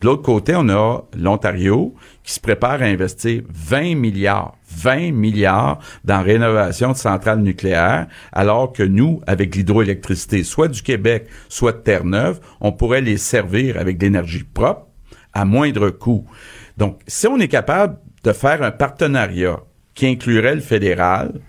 [0.00, 5.78] De l'autre côté, on a l'Ontario qui se prépare à investir 20 milliards, 20 milliards
[6.04, 11.78] dans rénovation de centrales nucléaires, alors que nous, avec l'hydroélectricité, soit du Québec, soit de
[11.78, 14.86] Terre-Neuve, on pourrait les servir avec de l'énergie propre
[15.34, 16.24] à moindre coût.
[16.78, 19.60] Donc, si on est capable de faire un partenariat
[19.94, 21.40] qui inclurait le fédéral,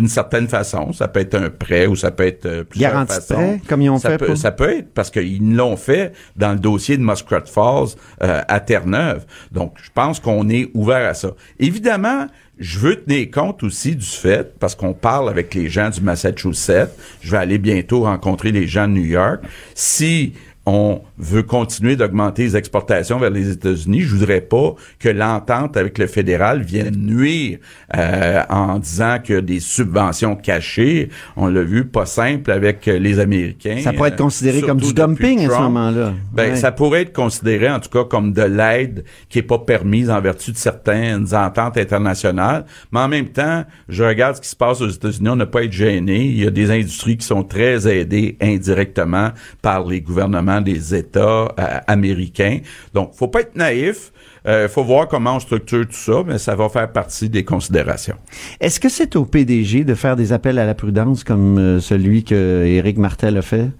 [0.00, 0.92] d'une certaine façon.
[0.92, 3.34] Ça peut être un prêt ou ça peut être euh, plusieurs Garantie façons.
[3.34, 6.12] prêt, comme ils ont ça fait Peut, pour- Ça peut être parce qu'ils l'ont fait
[6.36, 7.88] dans le dossier de Muskrat Falls
[8.22, 9.24] euh, à Terre-Neuve.
[9.52, 11.30] Donc, je pense qu'on est ouvert à ça.
[11.58, 12.26] Évidemment,
[12.58, 16.90] je veux tenir compte aussi du fait, parce qu'on parle avec les gens du Massachusetts,
[17.20, 19.40] je vais aller bientôt rencontrer les gens de New York.
[19.74, 20.34] Si
[20.66, 25.98] on veut continuer d'augmenter les exportations vers les États-Unis, je voudrais pas que l'entente avec
[25.98, 27.58] le fédéral vienne nuire
[27.96, 33.78] euh, en disant que des subventions cachées, on l'a vu, pas simple avec les Américains.
[33.82, 36.14] Ça pourrait être euh, considéré comme du dumping à ce moment-là.
[36.32, 36.56] Ben, Ouais.
[36.56, 40.20] ça pourrait être considéré, en tout cas, comme de l'aide qui est pas permise en
[40.20, 42.64] vertu de certaines ententes internationales.
[42.92, 45.60] Mais en même temps, je regarde ce qui se passe aux États-Unis, on n'a pas
[45.60, 46.24] à être gêné.
[46.24, 49.30] Il y a des industries qui sont très aidées indirectement
[49.62, 52.60] par les gouvernements des États euh, américains.
[52.92, 54.12] Donc, faut pas être naïf.
[54.46, 58.16] Euh, faut voir comment on structure tout ça, mais ça va faire partie des considérations.
[58.60, 62.24] Est-ce que c'est au PDG de faire des appels à la prudence comme euh, celui
[62.24, 63.70] que Éric Martel a fait?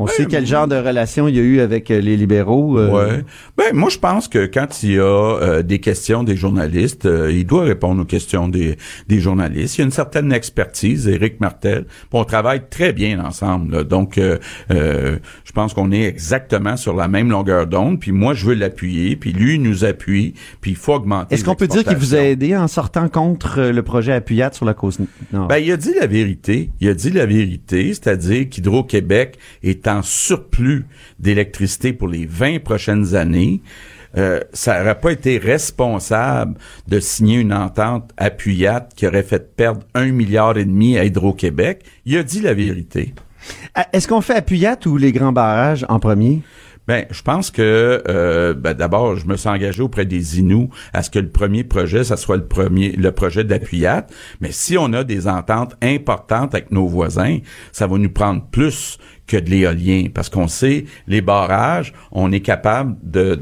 [0.00, 2.78] On sait quel genre de relation il y a eu avec euh, les libéraux.
[2.78, 3.24] euh, Ouais.
[3.56, 7.32] Ben moi je pense que quand il y a euh, des questions des journalistes, euh,
[7.32, 8.76] il doit répondre aux questions des,
[9.08, 9.76] des journalistes.
[9.76, 11.86] Il y a une certaine expertise, Éric Martel.
[12.12, 13.72] On travaille très bien ensemble.
[13.74, 13.82] là.
[13.84, 14.38] Donc euh,
[14.70, 17.98] euh, je pense qu'on est exactement sur la même longueur d'onde.
[17.98, 19.16] Puis moi je veux l'appuyer.
[19.16, 20.34] Puis lui il nous appuie.
[20.60, 21.34] Puis il faut augmenter.
[21.34, 24.64] Est-ce qu'on peut dire qu'il vous a aidé en sortant contre le projet Appuyat sur
[24.64, 24.98] la cause
[25.32, 25.48] nord?
[25.48, 26.70] Ben, il a dit la vérité.
[26.80, 30.86] Il a dit la vérité, c'est-à-dire qu'Hydro-Québec est en surplus
[31.18, 33.60] d'électricité pour les 20 prochaines années.
[34.16, 39.80] Euh, ça n'aurait pas été responsable de signer une entente appuyate qui aurait fait perdre
[39.94, 41.82] un milliard et demi à Hydro-Québec.
[42.06, 43.14] Il a dit la vérité.
[43.74, 46.42] Ah, Est-ce qu'on fait Appuyat ou les grands barrages en premier?
[46.88, 51.02] Ben, je pense que euh, ben, d'abord, je me suis engagé auprès des Inuits à
[51.02, 54.06] ce que le premier projet, ça soit le premier, le projet d'Appuyat.
[54.40, 57.40] Mais si on a des ententes importantes avec nos voisins,
[57.72, 58.98] ça va nous prendre plus
[59.28, 63.36] que de l'éolien, parce qu'on sait les barrages, on est capable de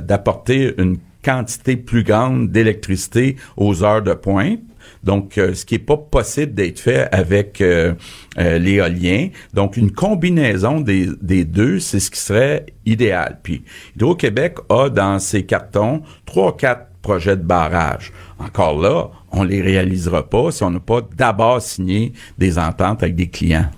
[0.00, 4.60] d'apporter une quantité plus grande d'électricité aux heures de pointe.
[5.04, 7.94] Donc, euh, ce qui est pas possible d'être fait avec euh,
[8.38, 9.28] euh, l'éolien.
[9.54, 13.38] Donc, une combinaison des, des deux, c'est ce qui serait idéal.
[13.42, 13.62] Puis,
[13.96, 18.12] Hydro-Québec a dans ses cartons trois, quatre projets de barrage.
[18.38, 23.14] Encore là, on les réalisera pas si on n'a pas d'abord signé des ententes avec
[23.14, 23.70] des clients.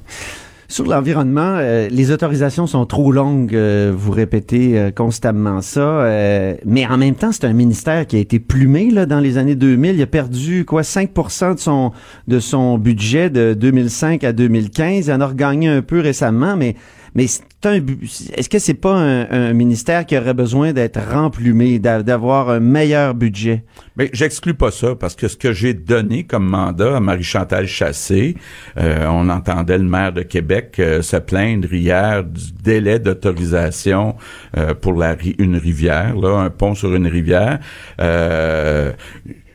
[0.72, 6.06] Sur l'environnement, euh, les autorisations sont trop longues, euh, vous répétez euh, constamment ça,
[6.64, 9.54] mais en même temps, c'est un ministère qui a été plumé là, dans les années
[9.54, 9.96] 2000.
[9.96, 11.92] Il a perdu quoi 5 de son,
[12.26, 15.08] de son budget de 2005 à 2015.
[15.08, 16.74] Il en a regagné un peu récemment, mais,
[17.14, 17.78] mais c'est un,
[18.36, 22.60] est-ce que c'est pas un, un ministère qui aurait besoin d'être remplumé, d'a- d'avoir un
[22.60, 23.64] meilleur budget?
[23.96, 28.36] Mais j'exclus pas ça parce que ce que j'ai donné comme mandat à Marie-Chantal Chassé,
[28.78, 34.16] euh, on entendait le maire de Québec euh, se plaindre hier du délai d'autorisation
[34.56, 37.58] euh, pour la une rivière, là, un pont sur une rivière.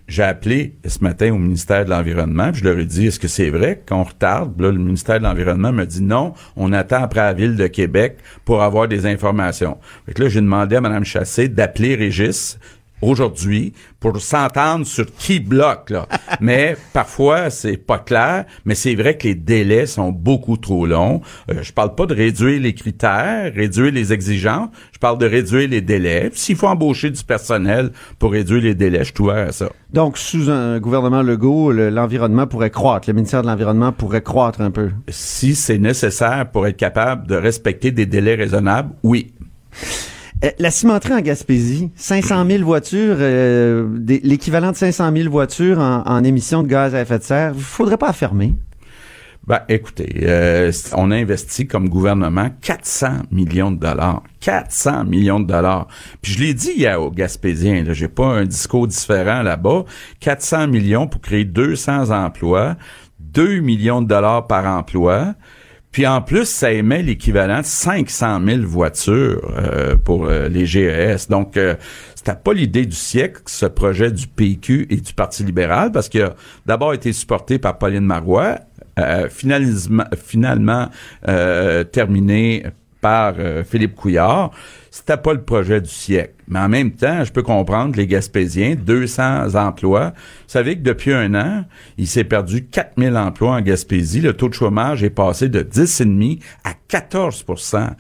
[0.08, 3.50] J'ai appelé ce matin au ministère de l'Environnement, je leur ai dit, est-ce que c'est
[3.50, 4.60] vrai qu'on retarde?
[4.62, 8.18] Là, le ministère de l'Environnement me dit non, on attend après la ville de Québec
[8.46, 9.78] pour avoir des informations.
[10.06, 12.58] Fait que là, j'ai demandé à Mme Chassé d'appeler Régis
[13.02, 16.08] aujourd'hui pour s'entendre sur qui bloque là.
[16.42, 21.22] mais parfois c'est pas clair, mais c'est vrai que les délais sont beaucoup trop longs.
[21.52, 25.68] Euh, je parle pas de réduire les critères, réduire les exigences, je parle de réduire
[25.70, 26.30] les délais.
[26.34, 29.70] S'il faut embaucher du personnel pour réduire les délais, je suis ouvert à ça.
[29.94, 34.60] Donc, sous un gouvernement Legault, le- l'environnement pourrait croître, le ministère de l'Environnement pourrait croître
[34.62, 34.90] un peu.
[35.08, 39.34] Si c'est nécessaire pour être capable de respecter des délais raisonnables, oui.
[40.44, 43.88] Euh, La cimenterie en Gaspésie, 500 000 voitures, euh,
[44.24, 47.56] l'équivalent de 500 000 voitures en, émissions de gaz à effet de serre.
[47.56, 48.54] Faudrait pas fermer.
[49.48, 54.22] Ben, écoutez, euh, on a investi comme gouvernement 400 millions de dollars.
[54.42, 55.88] 400 millions de dollars.
[56.22, 59.86] Puis je l'ai dit hier aux Gaspésiens, là, j'ai pas un discours différent là-bas.
[60.20, 62.76] 400 millions pour créer 200 emplois,
[63.22, 65.34] 2 millions de dollars par emploi.
[65.98, 71.28] Puis en plus, ça émet l'équivalent de 500 000 voitures euh, pour euh, les GES.
[71.28, 71.74] Donc, euh,
[72.14, 76.22] c'était pas l'idée du siècle, ce projet du PQ et du Parti libéral, parce qu'il
[76.22, 76.36] a
[76.68, 78.60] d'abord été supporté par Pauline Marois,
[79.00, 80.90] euh, finalement, finalement
[81.92, 82.64] terminé
[83.08, 84.52] par euh, Philippe Couillard.
[84.92, 86.34] C'était pas le projet du siècle.
[86.50, 90.08] Mais en même temps, je peux comprendre que les Gaspésiens, 200 emplois.
[90.10, 91.64] Vous savez que depuis un an,
[91.98, 94.20] il s'est perdu 4000 emplois en Gaspésie.
[94.20, 97.46] Le taux de chômage est passé de 10,5 à 14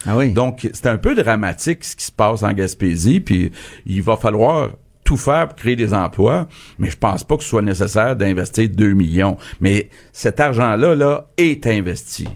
[0.06, 0.34] Ah oui.
[0.34, 3.22] Donc, c'est un peu dramatique ce qui se passe en Gaspésie.
[3.22, 3.54] Puis,
[3.86, 4.72] il va falloir
[5.06, 8.68] tout faire pour créer des emplois, mais je pense pas que ce soit nécessaire d'investir
[8.68, 9.38] 2 millions.
[9.62, 12.28] Mais cet argent-là, là, est investi.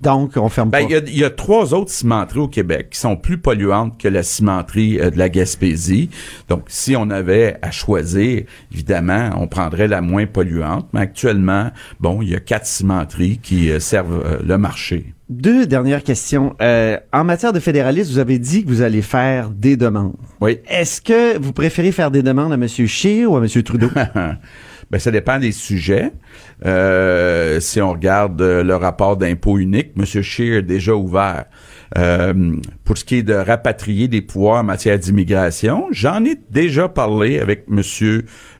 [0.00, 0.84] Donc, on ferme Ben, pas.
[0.84, 3.98] il y a, il y a trois autres cimenteries au Québec qui sont plus polluantes
[3.98, 6.08] que la cimenterie euh, de la Gaspésie.
[6.48, 10.88] Donc, si on avait à choisir, évidemment, on prendrait la moins polluante.
[10.94, 15.12] Mais actuellement, bon, il y a quatre cimenteries qui euh, servent euh, le marché.
[15.28, 16.56] Deux dernières questions.
[16.60, 20.16] Euh, en matière de fédéralisme, vous avez dit que vous allez faire des demandes.
[20.40, 20.58] Oui.
[20.66, 22.66] Est-ce que vous préférez faire des demandes à M.
[22.66, 23.62] Scheer ou à M.
[23.62, 23.90] Trudeau?
[24.90, 26.12] ben, ça dépend des sujets.
[26.66, 30.04] Euh, si on regarde euh, le rapport d'impôt unique, M.
[30.04, 31.44] Scheer est déjà ouvert.
[31.98, 36.88] Euh, pour ce qui est de rapatrier des pouvoirs en matière d'immigration, j'en ai déjà
[36.88, 37.82] parlé avec M.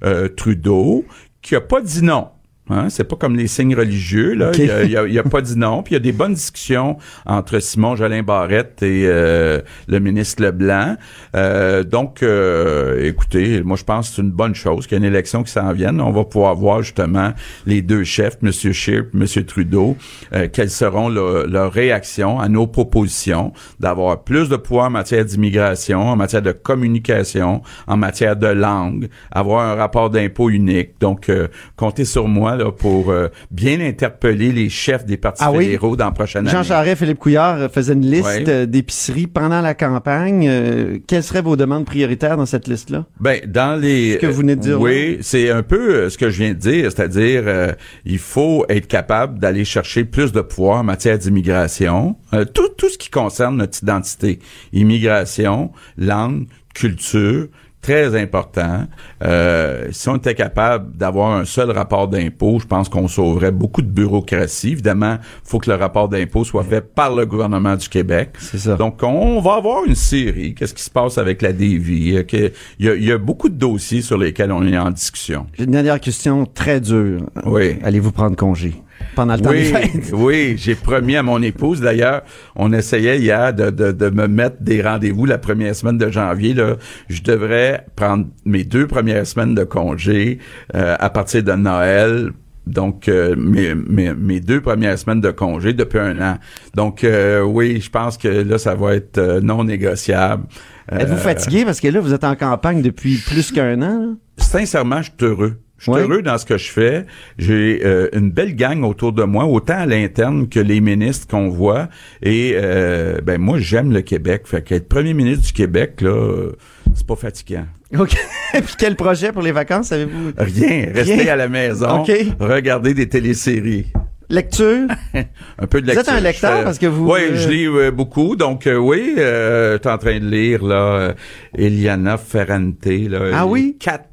[0.05, 1.05] euh, Trudeau,
[1.43, 2.29] qui a pas dit non.
[2.71, 4.53] Hein, c'est pas comme les signes religieux là.
[4.57, 5.83] Il, a, il a- il a pas dit non.
[5.83, 10.43] Puis il y a des bonnes discussions entre Simon Jolin Barrette et euh, le ministre
[10.43, 10.97] Leblanc.
[11.37, 15.07] Euh, donc, euh, écoutez, moi je pense que c'est une bonne chose qu'il y ait
[15.07, 16.01] une élection qui s'en vienne.
[16.01, 17.33] On va pouvoir voir justement
[17.67, 18.51] les deux chefs, M.
[18.53, 19.45] Scheer, et M.
[19.45, 19.97] Trudeau,
[20.33, 25.25] euh, quelles seront le- leurs réactions à nos propositions d'avoir plus de pouvoir en matière
[25.25, 30.91] d'immigration, en matière de communication, en matière de langue, avoir un rapport d'impôt unique.
[31.01, 35.53] Donc, euh, comptez sur moi là, pour euh, bien interpeller les chefs des partis Ah
[35.53, 35.65] oui?
[35.65, 36.69] fédéraux dans la prochaine Jean année.
[36.69, 40.47] Charest, Philippe Couillard euh, faisaient une liste euh, d'épiceries pendant la campagne.
[40.49, 43.07] Euh, quelles seraient vos demandes prioritaires dans cette liste-là?
[43.21, 46.19] Ben dans les Ce que vous venez de dire, Oui, c'est un peu euh, ce
[46.19, 47.73] que je viens de dire, c'est-à-dire euh,
[48.05, 52.89] il faut être capable d'aller chercher plus de pouvoir en matière d'immigration, Euh, tout tout
[52.89, 54.39] ce qui concerne notre identité,
[54.73, 57.49] immigration, langue, culture,
[57.83, 58.85] très important.
[59.25, 63.83] Euh, si on était capable d'avoir un seul rapport d'impôt, je pense qu'on sauverait beaucoup
[63.83, 64.73] de bureaucratie.
[64.73, 68.31] Évidemment, faut que le rapport d'impôt soit fait par le gouvernement du Québec.
[68.39, 68.77] C'est ça.
[68.77, 70.55] Donc, on va avoir une série.
[70.55, 72.25] Qu'est-ce qui se passe avec la DV?
[72.27, 74.91] Que- Il y, a, il y a beaucoup de dossiers sur lesquels on est en
[74.91, 75.47] discussion.
[75.57, 77.23] J'ai une dernière question très dure.
[77.47, 77.79] Oui.
[77.83, 78.75] Allez-vous prendre congé?
[79.15, 80.11] Pendant le temps des Oui, fêtes?
[80.13, 81.81] oui, j'ai promis à mon épouse.
[81.81, 82.23] D'ailleurs,
[82.57, 86.55] on essayait hier de, de, de me mettre des rendez-vous la première semaine de janvier.
[86.55, 86.77] Là,
[87.09, 90.39] je devrais prendre mes deux premières semaines de congé
[90.75, 92.31] euh, à partir de Noël.
[92.67, 96.39] Donc, euh, mes, mes, mes deux premières semaines de congé depuis un an.
[96.75, 100.45] Donc, euh, oui, je pense que là, ça va être euh, non négociable.
[100.93, 101.65] Euh, Êtes-vous fatigué?
[101.65, 103.99] Parce que là, vous êtes en campagne depuis plus qu'un an?
[104.01, 104.07] là?
[104.37, 105.57] sincèrement, je suis heureux.
[105.81, 106.03] Je suis Ouais.
[106.03, 107.07] heureux dans ce que je fais.
[107.39, 111.49] J'ai euh, une belle gang autour de moi, autant à l'interne que les ministres qu'on
[111.49, 111.89] voit.
[112.23, 114.43] Et euh, ben moi, j'aime le Québec.
[114.45, 116.51] Fait qu'être premier ministre du Québec, là,
[116.95, 117.65] c'est pas fatigant.
[117.99, 118.11] OK.
[118.53, 120.33] Puis quel projet pour les vacances avez-vous?
[120.37, 120.89] Rien.
[120.95, 121.33] Rester Rien.
[121.33, 122.13] à la maison, OK.
[122.39, 123.87] regarder des téléséries.
[124.29, 124.87] Lecture?
[125.59, 126.13] un peu de Vous êtes lecture.
[126.15, 128.37] un lecteur Je parce que vous, Oui, euh, je lis euh, beaucoup.
[128.37, 131.15] Donc euh, oui, euh, je suis en train de lire là
[131.57, 133.31] Eliana Ferrante là.
[133.33, 133.77] Ah oui?
[133.81, 134.05] Quatre.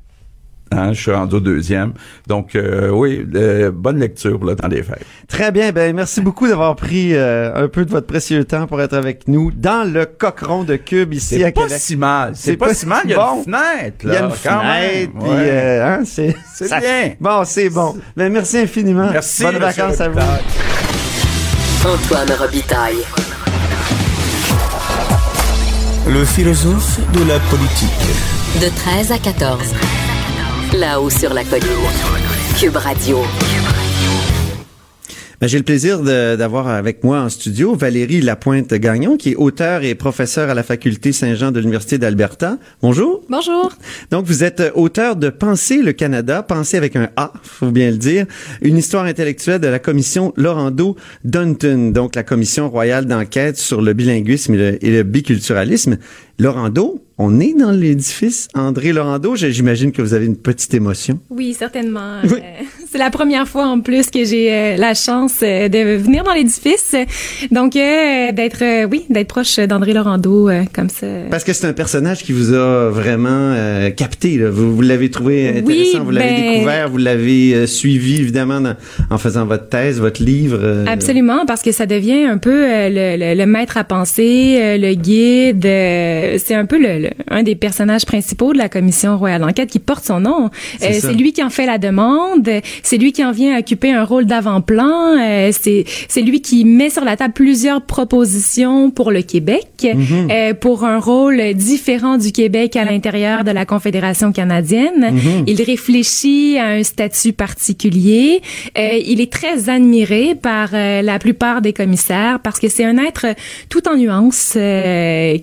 [0.72, 1.94] Hein, je suis rendu au deuxième.
[2.28, 5.06] Donc euh, oui, euh, bonne lecture là dans les fêtes.
[5.28, 5.72] Très bien.
[5.72, 9.28] Ben, merci beaucoup d'avoir pris euh, un peu de votre précieux temps pour être avec
[9.28, 11.78] nous dans le cochon de Cube ici à C'est pas Québec.
[11.80, 12.32] si mal.
[12.36, 13.02] C'est pas, pas si mal.
[13.06, 13.38] Il y a bon.
[13.38, 15.24] une fenêtre Il y a une quand fenêtre, même.
[15.24, 15.50] puis Ouais.
[15.50, 17.14] euh, hein, c'est ça- bien.
[17.20, 17.96] Bon, c'est bon.
[18.16, 19.10] Ben, merci infiniment.
[19.12, 19.44] Merci.
[19.44, 20.20] Bonnes vacances à vous.
[21.86, 22.98] Antoine Robitaille.
[26.10, 27.90] Le philosophe de la politique.
[28.62, 29.60] De 13 à 14.
[30.74, 31.64] Là-haut sur la colline.
[32.60, 33.20] Cube Radio.
[35.40, 39.96] Ben, J'ai le plaisir d'avoir avec moi en studio Valérie Lapointe-Gagnon, qui est auteure et
[39.96, 42.58] professeure à la faculté Saint-Jean de l'Université d'Alberta.
[42.82, 43.22] Bonjour.
[43.30, 43.72] Bonjour.
[44.12, 47.98] Donc, vous êtes auteur de Penser le Canada, Penser avec un A, faut bien le
[47.98, 48.26] dire,
[48.62, 54.56] une histoire intellectuelle de la commission Lorando-Dunton, donc la commission royale d'enquête sur le bilinguisme
[54.56, 55.98] et le, et le biculturalisme.
[56.40, 59.36] Lorando, on est dans l'édifice André Lorando.
[59.36, 61.20] J'imagine que vous avez une petite émotion.
[61.32, 62.18] Oui, certainement.
[62.24, 62.28] Euh,
[62.92, 66.34] c'est la première fois en plus que j'ai euh, la chance euh, de venir dans
[66.34, 66.94] l'édifice.
[67.50, 71.08] Donc, d'être, oui, d'être proche d'André Laurando euh, comme ça.
[71.32, 73.56] Parce que c'est un personnage qui vous a vraiment
[73.96, 74.38] capté.
[74.38, 74.52] là.
[74.52, 78.76] Vous, vous l'avez trouvé Oui, intéressant, vous l'avez ben- découvert, vous l'avez suivi évidemment dans-
[79.10, 80.86] en faisant votre thèse, votre livre.
[80.88, 85.66] Absolument, parce que ça devient un peu le, le- le maître à penser, le guide.
[86.28, 89.70] Euh, c'est un peu le, le- un des personnages principaux de la commission royale d'enquête
[89.70, 90.50] qui porte son nom.
[90.80, 92.50] C'est Euh, c'est lui qui en fait la demande.
[92.84, 95.18] C'est lui qui en vient occuper un rôle d'avant-plan.
[95.20, 100.56] euh, c'est c'est lui qui met sur la table plusieurs propositions pour le Québec, Mhm.
[100.60, 105.12] pour un rôle différent du Québec à l'intérieur de la Confédération canadienne.
[105.12, 105.44] Mhm.
[105.48, 108.42] Il réfléchit à un statut particulier.
[108.76, 113.26] Il est très admiré par la plupart des commissaires parce que c'est un être
[113.70, 114.58] tout en nuances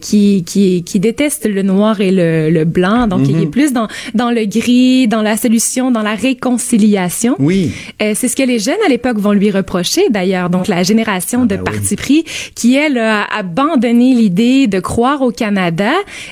[0.00, 3.30] qui, qui qui, qui déteste le noir et le, le blanc, donc Mhm.
[3.30, 7.36] il est plus dans, dans le gris, dans la solution, dans la réconciliation.
[7.38, 7.72] Oui.
[8.02, 10.50] Euh, c'est ce que les jeunes à l'époque vont lui reprocher d'ailleurs.
[10.50, 15.22] Donc la génération Ah, de ben parti pris qui elle a abandonné l'idée de croire
[15.22, 15.90] au Canada.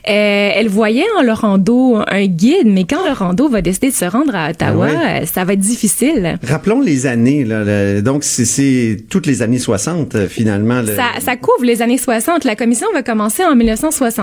[0.08, 4.34] Euh, elle voyait en Laurando un guide, mais quand Laurando va décider de se rendre
[4.34, 5.22] à Ottawa, Ah ouais.
[5.22, 6.38] euh, ça va être difficile.
[6.46, 7.44] Rappelons les années.
[7.44, 10.80] Là, le- donc, c'est- toutes les années 60, euh, finalement.
[10.82, 12.44] le- Ça, ça couvre les années 60.
[12.44, 13.54] La commission va commencer en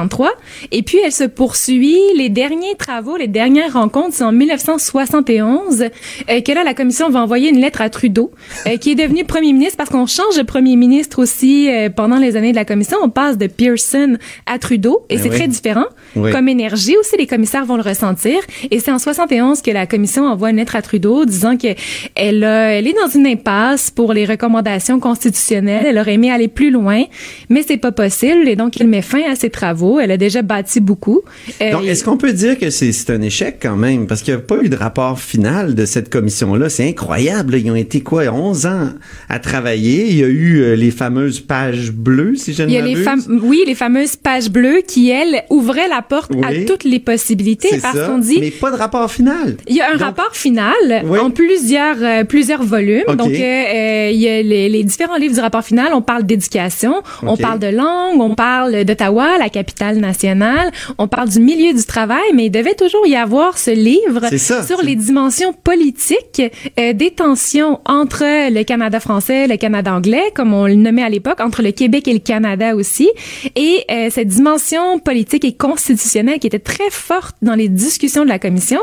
[0.10, 0.32] 1963
[0.72, 1.98] et puis elle se poursuit.
[2.16, 5.84] Les derniers travaux, les dernières rencontres, c'est en 1971
[6.30, 8.32] euh, que là, la commission va envoyer une lettre à Trudeau,
[8.68, 12.18] euh, qui est devenu premier ministre parce qu'on change de premier ministre aussi euh, pendant
[12.18, 12.98] les années de la commission.
[13.02, 15.36] On passe de Pearson à Trudeau et Ben c'est oui.
[15.36, 15.86] très différent.
[16.16, 16.32] Oui.
[16.32, 18.40] Comme énergie aussi, les commissaires vont le ressentir.
[18.72, 21.68] Et c'est en 71 que la commission envoie une lettre à Trudeau disant que
[22.16, 25.86] elle, a- elle est dans une impasse pour les recommandations constitutionnelles.
[25.88, 27.04] Elle aurait aimé aller plus loin,
[27.50, 28.48] mais c'est pas possible.
[28.48, 29.99] Et donc, il met fin à ses travaux.
[30.00, 31.22] Elle a déjà bâti beaucoup.
[31.60, 34.08] Donc, est-ce qu'on peut dire que c'est un échec quand même?
[34.08, 36.70] Parce qu'il n'y a pas eu de rapport final de cette commission-là.
[36.70, 37.56] C'est incroyable.
[37.56, 38.90] Ils ont été quoi, 11 ans
[39.30, 40.08] à travailler.
[40.08, 43.28] Il y a eu euh, les fameuses pages bleues, si je ne m'abuse.
[43.44, 46.66] oui, les fameuses pages bleues qui, elles, ouvraient la porte à Oui.
[46.66, 49.58] toutes les possibilités parce qu'on dit Mais pas de rapport final.
[49.68, 53.04] Il y a un rapport final en plusieurs euh, plusieurs volumes.
[53.16, 55.92] Donc euh, il y a les, les différents livres du rapport final.
[55.94, 61.30] On parle d'éducation, on parle de langue, on parle d'Ottawa, la capitale nationale, on parle
[61.30, 64.64] du milieu du travail, mais il devait toujours y avoir ce livre ça.
[64.66, 66.42] sur les dimensions politiques
[66.80, 71.10] euh, des tensions entre le Canada français, le Canada anglais, comme on le nommait à
[71.10, 73.10] l'époque, entre le Québec et le Canada aussi,
[73.56, 78.30] et euh, cette dimension politique et constitutionnelle qui était très forte dans les discussions de
[78.30, 78.80] la commission.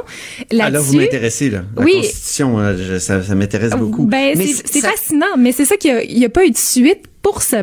[0.51, 1.63] Ah, là, vous Là-dessus, m'intéressez, là.
[1.77, 1.93] La Oui.
[1.97, 4.05] Constitution, euh, ça, ça m'intéresse beaucoup.
[4.07, 7.03] ben, c'est fascinant, mais c'est ça qu'il n'y a, pas eu de suite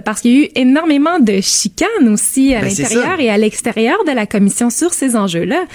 [0.04, 4.04] parce qu'il y a eu énormément de chicanes aussi à Ben, l'intérieur et à l'extérieur
[4.06, 5.66] de la commission sur ces enjeux-là.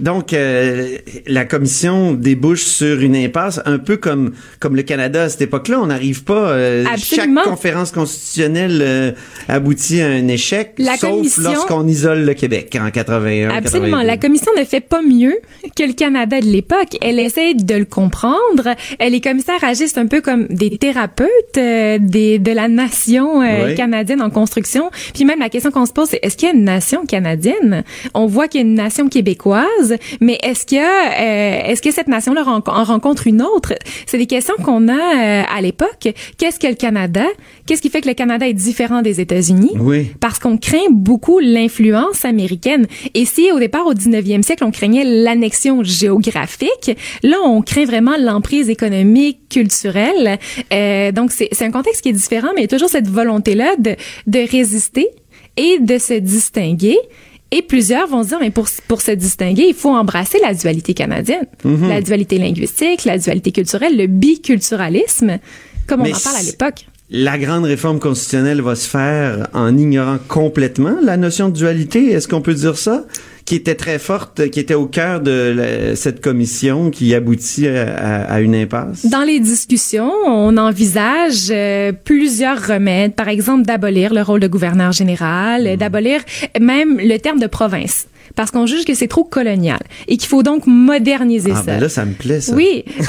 [0.00, 0.96] Donc, euh,
[1.26, 5.80] la commission débouche sur une impasse, un peu comme comme le Canada à cette époque-là.
[5.80, 6.50] On n'arrive pas.
[6.50, 9.12] euh, chaque conférence constitutionnelle euh,
[9.48, 13.50] aboutit à un échec, La sauf lorsqu'on isole le Québec en 81.
[13.50, 13.98] Absolument.
[13.98, 14.06] 82.
[14.06, 15.34] La commission ne fait pas mieux
[15.76, 16.96] que le Canada de l'époque.
[17.00, 18.74] Elle essaie de le comprendre.
[19.00, 21.28] Les commissaires agissent un peu comme des thérapeutes
[21.58, 23.74] euh, des, de la nation euh, Oui.
[23.74, 24.90] canadienne en construction.
[25.14, 27.84] Puis même la question qu'on se pose, c'est est-ce qu'il y a une nation canadienne?
[28.14, 29.89] On voit qu'il y a une nation québécoise,
[30.20, 33.74] mais est-ce que euh, est-ce que cette nation-là en rencontre une autre?
[34.06, 36.08] C'est des questions qu'on a euh, à l'époque.
[36.38, 37.24] Qu'est-ce que le Canada?
[37.66, 39.72] Qu'est-ce qui fait que le Canada est différent des États-Unis?
[39.78, 40.10] Oui.
[40.20, 42.86] parce qu'on craint beaucoup l'influence américaine.
[43.14, 48.16] Et si au départ, au 19e siècle, on craignait l'annexion géographique, là, on craint vraiment
[48.18, 50.38] l'emprise économique, culturelle.
[50.72, 53.08] Euh, donc, c'est c'est un contexte qui est différent, mais il y a toujours cette
[53.08, 55.08] volonté-là de, de résister
[55.56, 56.96] et de se distinguer.
[57.52, 61.46] Et plusieurs vont dire, mais pour, pour se distinguer, il faut embrasser la dualité canadienne,
[61.64, 61.88] Mhm.
[61.88, 65.38] la dualité linguistique, la dualité culturelle, le biculturalisme,
[65.86, 66.86] comme on en parle à l'époque.
[67.10, 72.12] La grande réforme constitutionnelle va se faire en ignorant complètement la notion de dualité.
[72.12, 73.04] Est-ce qu'on peut dire ça?
[73.50, 77.82] Qui était très forte, qui était au cœur de la- cette commission qui aboutit à,
[77.82, 79.06] à- à une impasse?
[79.06, 84.92] Dans les discussions, on envisage euh, plusieurs remèdes, par exemple d'abolir le rôle de gouverneur
[84.92, 85.66] général, Hmm.
[85.66, 86.20] euh, d'abolir
[86.60, 88.06] même le terme de province,
[88.36, 89.78] parce qu'on juge que c'est trop colonial
[90.08, 91.62] et qu'il faut donc moderniser Ah, ça.
[91.62, 92.54] ben là, ça me plaît, ça.
[92.54, 93.02] Oui, euh,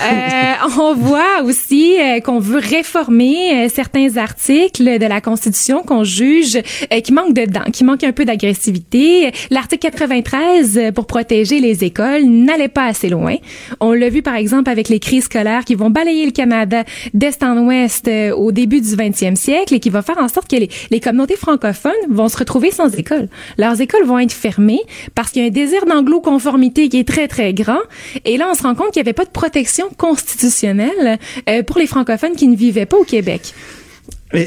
[0.79, 6.57] on voit aussi euh, qu'on veut réformer euh, certains articles de la Constitution qu'on juge
[6.57, 9.31] euh, qui manquent dedans, qui manquent un peu d'agressivité.
[9.49, 13.35] L'article 93 euh, pour protéger les écoles n'allait pas assez loin.
[13.79, 17.41] On l'a vu par exemple avec les crises scolaires qui vont balayer le Canada d'est
[17.43, 20.69] en ouest au début du 20e siècle et qui va faire en sorte que les,
[20.89, 23.27] les communautés francophones vont se retrouver sans école.
[23.57, 24.81] Leurs écoles vont être fermées
[25.15, 27.79] parce qu'il y a un désir d'anglo-conformité qui est très très grand.
[28.25, 31.77] Et là, on se rend compte qu'il n'y avait pas de protection constitutionnelle euh, pour
[31.77, 33.53] les francophones qui ne vivaient pas au Québec.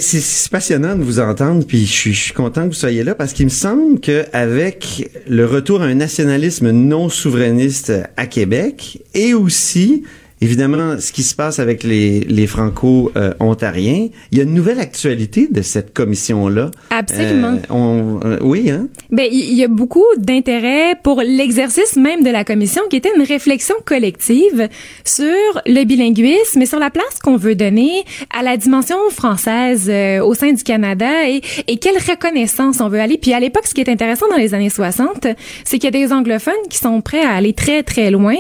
[0.01, 3.15] C'est passionnant de vous entendre, puis je suis, je suis content que vous soyez là
[3.15, 9.03] parce qu'il me semble que avec le retour à un nationalisme non souverainiste à Québec
[9.13, 10.05] et aussi
[10.45, 15.49] évidemment ce qui se passe avec les, les franco-ontariens, il y a une nouvelle actualité
[15.51, 16.71] de cette commission-là.
[16.91, 17.55] Absolument.
[17.71, 18.89] Euh, on- euh, oui, hein?
[19.11, 23.23] Ben, il y a beaucoup d'intérêt pour l'exercice même de la commission, qui était une
[23.23, 24.69] réflexion collective
[25.05, 25.27] sur
[25.67, 28.05] le bilinguisme et sur la place qu'on veut donner
[28.37, 33.01] à la dimension française euh, au sein du Canada et, et quelle reconnaissance on veut
[33.01, 33.19] aller.
[33.19, 35.27] Puis à l'époque, ce qui est intéressant dans les années 60,
[35.65, 38.37] c'est qu'il y a des anglophones qui sont prêts à aller très très loin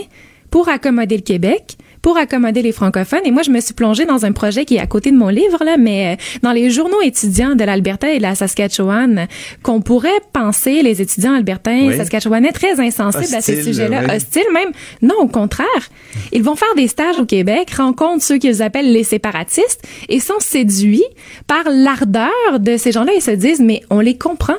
[0.50, 3.22] pour accommoder le Québec pour accommoder les francophones.
[3.24, 5.28] Et moi, je me suis plongée dans un projet qui est à côté de mon
[5.28, 9.26] livre, là, mais euh, dans les journaux étudiants de l'Alberta et de la Saskatchewan,
[9.62, 11.96] qu'on pourrait penser, les étudiants albertains, Oui.
[11.96, 14.16] saskatchewanais, très insensibles à ces sujets-là, oui.
[14.16, 14.68] hostiles même.
[15.00, 15.66] Non, au contraire.
[16.32, 19.80] Ils vont faire des stages au Québec, rencontrent ceux qu'ils appellent les séparatistes
[20.10, 21.06] et sont séduits
[21.46, 24.58] par l'ardeur de ces gens-là et se disent, mais on les comprend.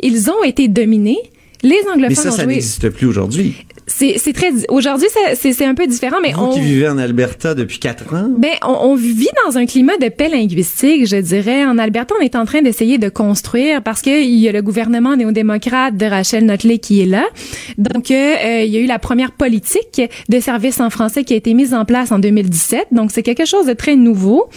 [0.00, 1.20] Ils ont été dominés.
[1.64, 3.66] Les anglophones Mais ça, ça n'existe plus aujourd'hui.
[3.86, 4.50] C'est très.
[4.68, 6.54] Aujourd'hui, c'est un peu différent, mais Vous on.
[6.54, 10.08] qui vivez en Alberta depuis quatre ans, Ben, on, on vit dans un climat de
[10.08, 11.64] paix linguistique, je dirais.
[11.66, 14.62] En Alberta, on est en train d'essayer de construire parce que il y a le
[14.62, 17.24] gouvernement néo-démocrate de Rachel Notley qui est là.
[17.76, 21.34] Donc, euh, euh, il y a eu la première politique de services en français qui
[21.34, 22.88] a été mise en place en 2017.
[22.92, 24.48] Donc, c'est quelque chose de très nouveau.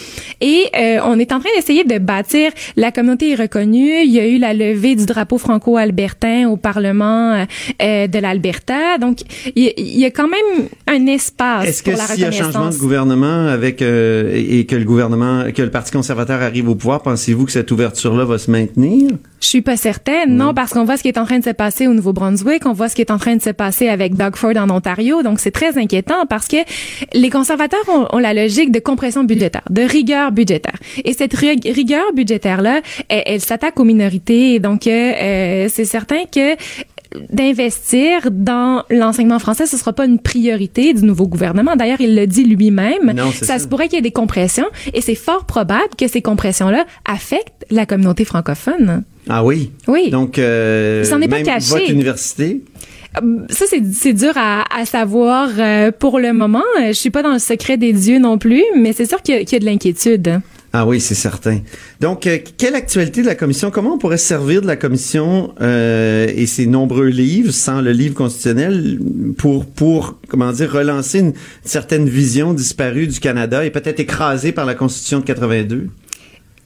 [0.41, 2.51] Et euh, on est en train d'essayer de bâtir.
[2.75, 4.03] La communauté est reconnue.
[4.03, 7.45] Il y a eu la levée du drapeau franco-albertain au Parlement euh,
[7.81, 8.97] euh, de l'Alberta.
[8.97, 9.19] Donc,
[9.55, 12.23] il y, a- il y a quand même un espace est-ce que la s'il y
[12.25, 16.41] a changement de gouvernement avec euh, et et que le gouvernement, que le Parti conservateur
[16.41, 19.11] arrive au pouvoir, pensez-vous que cette ouverture-là va se maintenir?
[19.39, 21.51] Je suis pas certaine, non, parce qu'on voit ce qui est en train de se
[21.51, 24.35] passer au Nouveau-Brunswick, on voit ce qui est en train de se passer avec Doug
[24.35, 26.57] Ford en Ontario, donc c'est très inquiétant parce que
[27.13, 30.77] les conservateurs ont, ont la logique de compression budgétaire, de rigueur budgétaire.
[31.05, 36.23] Et cette ri- rigueur budgétaire-là, elle, elle s'attaque aux minorités, donc euh, euh, c'est certain
[36.25, 36.55] que
[37.31, 41.75] d'investir dans l'enseignement français, ce sera pas une priorité du nouveau gouvernement.
[41.75, 43.13] D'ailleurs, il le dit lui-même.
[43.33, 43.59] Ça, ça.
[43.59, 47.65] se pourrait qu'il y ait des compressions et c'est fort probable que ces compressions-là affectent
[47.69, 49.03] la communauté francophone.
[49.29, 49.71] Ah oui?
[49.87, 50.09] Oui.
[50.09, 51.69] Donc, euh, Ça en est pas même caché.
[51.69, 52.61] votre université,
[53.21, 56.63] Euh, Ça, c'est, dur à, à savoir euh, pour le moment.
[56.85, 59.37] Je suis pas dans le secret des dieux non plus, mais c'est sûr qu'il y
[59.37, 60.39] a, qu'il y a de l'inquiétude.
[60.79, 61.61] Ah oui, c'est certain.
[62.01, 63.71] Donc, euh, quelle actualité de la commission?
[63.71, 67.91] Comment on pourrait se servir de la commission euh, et ses nombreux livres, sans le
[67.91, 68.99] livre constitutionnel,
[69.39, 74.67] pour, pour comment dire, relancer une certaine vision disparue du Canada et peut-être écrasée par
[74.67, 75.87] la Constitution de 82?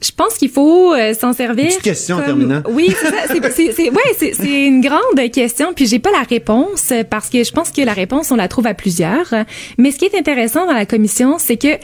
[0.03, 1.67] Je pense qu'il faut euh, s'en servir.
[1.67, 2.63] Petite question en comme- terminant.
[2.69, 3.15] Oui, c'est ça.
[3.29, 5.73] C'est, ouais, c'est, une grande question.
[5.73, 8.67] Puis j'ai pas la réponse parce que je pense que la réponse on la trouve
[8.67, 9.33] à plusieurs.
[9.77, 11.77] Mais ce qui est intéressant dans la commission, c'est que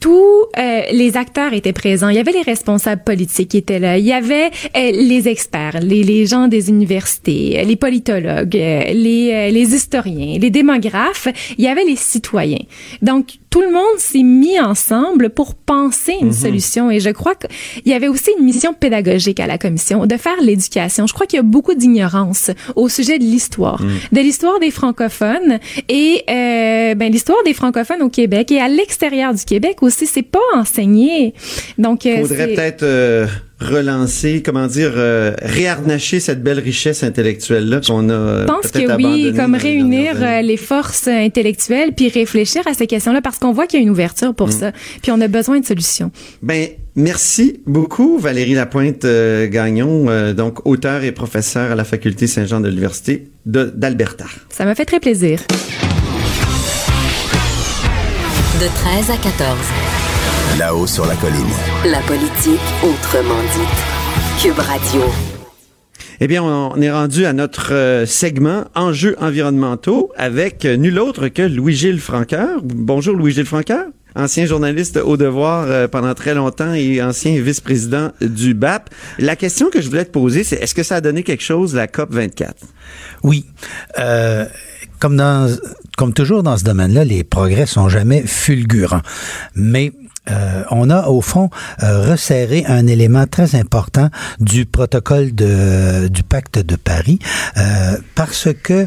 [0.00, 2.08] tous euh, les acteurs étaient présents.
[2.08, 3.98] Il y avait les responsables politiques qui étaient là.
[3.98, 8.84] Il y avait euh, les experts, les, les gens des universités, euh, les politologues, euh,
[8.92, 11.28] les, euh, les historiens, les démographes.
[11.58, 12.64] Il y avait les citoyens.
[13.02, 16.32] Donc, tout le monde s'est mis ensemble pour penser une Mhm.
[16.34, 16.90] solution.
[16.90, 17.48] Et je crois qu'il
[17.86, 21.06] y avait aussi une mission pédagogique à la commission, de faire l'éducation.
[21.06, 23.80] Je crois qu'il y a beaucoup d'ignorance au sujet de l'histoire,
[24.12, 29.32] de l'histoire des francophones et euh, ben, l'histoire des francophones au Québec et à l'extérieur
[29.32, 30.04] du Québec aussi.
[30.06, 31.32] C'est pas enseigné.
[31.78, 33.26] Donc, euh, Faudrait peut-être euh,
[33.60, 38.96] relancer, comment dire, euh, réharnacher cette belle richesse intellectuelle-là qu'on a euh, Je pense que
[38.96, 43.52] oui, comme les réunir euh, les forces intellectuelles puis réfléchir à ces questions-là parce qu'on
[43.52, 44.52] voit qu'il y a une ouverture pour Mm.
[44.52, 44.72] ça.
[45.02, 46.10] Puis on a besoin de solutions.
[46.42, 52.26] Ben, merci beaucoup, Valérie Lapointe euh, Gagnon, euh, donc auteur et professeur à la faculté
[52.26, 54.26] Saint-Jean de l'Université de- d'Alberta.
[54.50, 55.40] Ça m'a fait très plaisir.
[58.60, 59.95] De 13 à 14.
[60.54, 61.44] Là-haut sur la colline.
[61.84, 64.42] La politique autrement dite.
[64.42, 65.02] Cube Radio.
[66.20, 71.28] Eh bien, on est rendu à notre euh, segment enjeux environnementaux avec euh, nul autre
[71.28, 72.60] que Louis-Gilles Franqueur.
[72.62, 73.84] Bonjour Louis-Gilles Franqueur,
[74.14, 78.88] ancien journaliste au devoir euh, pendant très longtemps et ancien vice-président du BAP.
[79.18, 81.74] La question que je voulais te poser, c'est est-ce que ça a donné quelque chose
[81.74, 82.54] la COP 24
[83.24, 83.44] Oui.
[83.98, 84.46] Euh,
[85.00, 85.54] comme, dans,
[85.98, 89.02] comme toujours dans ce domaine-là, les progrès sont jamais fulgurants.
[89.54, 89.92] Mais
[90.30, 91.50] euh, on a au fond
[91.82, 94.10] euh, resserré un élément très important
[94.40, 97.18] du protocole de, du pacte de Paris
[97.56, 98.86] euh, parce que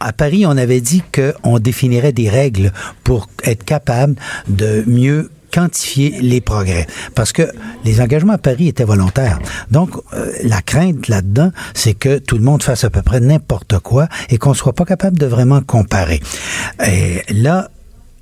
[0.00, 2.72] à Paris, on avait dit qu'on définirait des règles
[3.04, 4.16] pour être capable
[4.48, 6.86] de mieux quantifier les progrès.
[7.14, 7.42] Parce que
[7.84, 9.38] les engagements à Paris étaient volontaires.
[9.70, 13.78] Donc, euh, la crainte là-dedans, c'est que tout le monde fasse à peu près n'importe
[13.78, 16.20] quoi et qu'on soit pas capable de vraiment comparer.
[16.84, 17.70] Et là,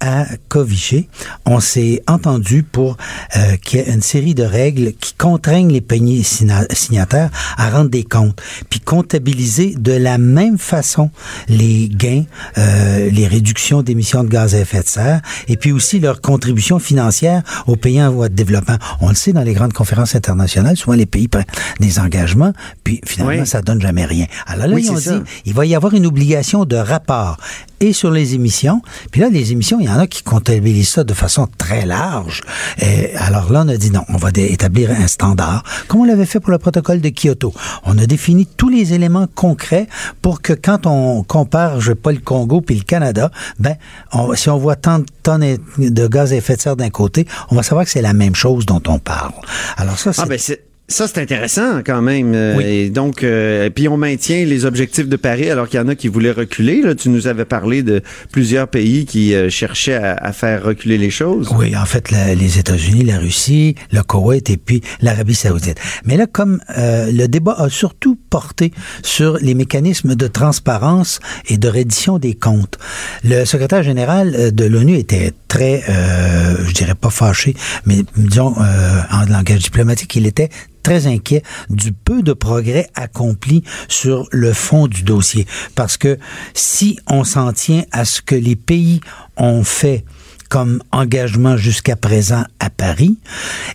[0.00, 1.08] à Covichet,
[1.46, 2.96] on s'est entendu pour
[3.36, 7.70] euh, qu'il y ait une série de règles qui contraignent les pays signa- signataires à
[7.70, 11.10] rendre des comptes, puis comptabiliser de la même façon
[11.48, 12.24] les gains,
[12.58, 16.78] euh, les réductions d'émissions de gaz à effet de serre, et puis aussi leur contribution
[16.78, 18.76] financière aux pays en voie de développement.
[19.00, 21.44] On le sait dans les grandes conférences internationales, souvent les pays prennent
[21.78, 22.52] des engagements,
[22.84, 23.46] puis finalement Oui.
[23.46, 24.26] ça donne jamais rien.
[24.46, 27.36] Alors là, Oui, ils ont dit, il va y avoir une obligation de rapport
[27.80, 28.82] et sur les émissions.
[29.10, 32.42] Puis là, les émissions, il y en a qui comptabilisent ça de façon très large.
[32.78, 36.26] Et alors là, on a dit non, on va établir un standard, comme on l'avait
[36.26, 37.52] fait pour le protocole de Kyoto.
[37.84, 39.86] On a défini tous les éléments concrets
[40.22, 43.76] pour que quand on compare, je sais pas, le Congo puis le Canada, ben,
[44.12, 47.26] on- si on voit tant de tonnes de gaz à effet de serre d'un côté,
[47.50, 49.32] on va savoir que c'est la même chose dont on parle.
[49.76, 52.32] Alors ça, c'est Ah ben c'est ça c'est intéressant quand même.
[52.34, 55.88] Euh, Et donc euh, puis on maintient les objectifs de Paris alors qu'il y en
[55.88, 56.82] a qui voulaient reculer.
[56.82, 60.98] Là, tu nous avais parlé de plusieurs pays qui euh, cherchaient à, à faire reculer
[60.98, 61.48] les choses.
[61.56, 65.78] Oui, en fait, la- les États-Unis, la Russie, le Koweït et puis l'Arabie saoudite.
[66.04, 68.72] Mais là, comme euh, le débat a surtout porté
[69.02, 72.78] sur les mécanismes de transparence et de reddition des comptes,
[73.24, 77.54] le secrétaire général euh, de l'ONU était très, euh, je dirais pas fâché,
[77.86, 80.48] mais disons euh, en langage diplomatique, il était
[80.82, 85.46] très inquiet du peu de progrès accomplis sur le fond du dossier.
[85.74, 86.18] Parce que
[86.54, 89.00] si on s'en tient à ce que les pays
[89.36, 90.04] ont fait
[90.50, 93.16] comme engagement jusqu'à présent à Paris,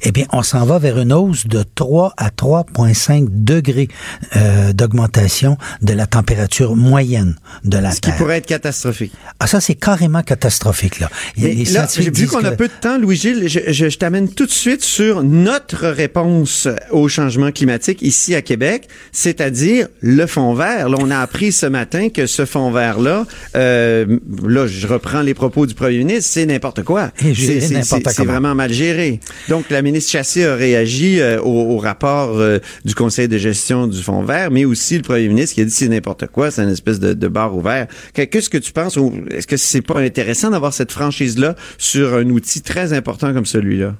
[0.04, 3.88] eh bien, on s'en va vers une hausse de 3 à 3,5 degrés
[4.36, 8.18] euh, d'augmentation de la température moyenne de la Ce qui Terre.
[8.18, 9.14] pourrait être catastrophique.
[9.40, 11.10] Ah, ça, c'est carrément catastrophique, là.
[11.38, 14.52] Mais là, vu qu'on a peu de temps, Louis-Gilles, je, je- je t'amène tout de
[14.52, 20.90] suite sur notre réponse au changement climatique ici à Québec, c'est-à-dire le fond vert.
[20.90, 25.34] Là, on a appris ce matin que ce fond vert-là, euh, là, je reprends les
[25.34, 27.12] propos du premier ministre, c'est n'importe quoi.
[27.20, 28.32] C'est- c'est- n'importe c'est- C'est comment.
[28.32, 29.20] vraiment mal géré.
[29.50, 33.88] Donc, la ministre Chassé a réagi euh, au, au rapport euh, du conseil de gestion
[33.88, 36.64] du fonds vert, mais aussi le premier ministre qui a dit c'est n'importe quoi, c'est
[36.64, 37.88] une espèce de, de bar ouvert.
[38.14, 38.98] Que- Qu'est-ce que tu penses?
[39.32, 43.96] Est-ce que c'est pas intéressant d'avoir cette franchise-là sur un outil très important comme celui-là?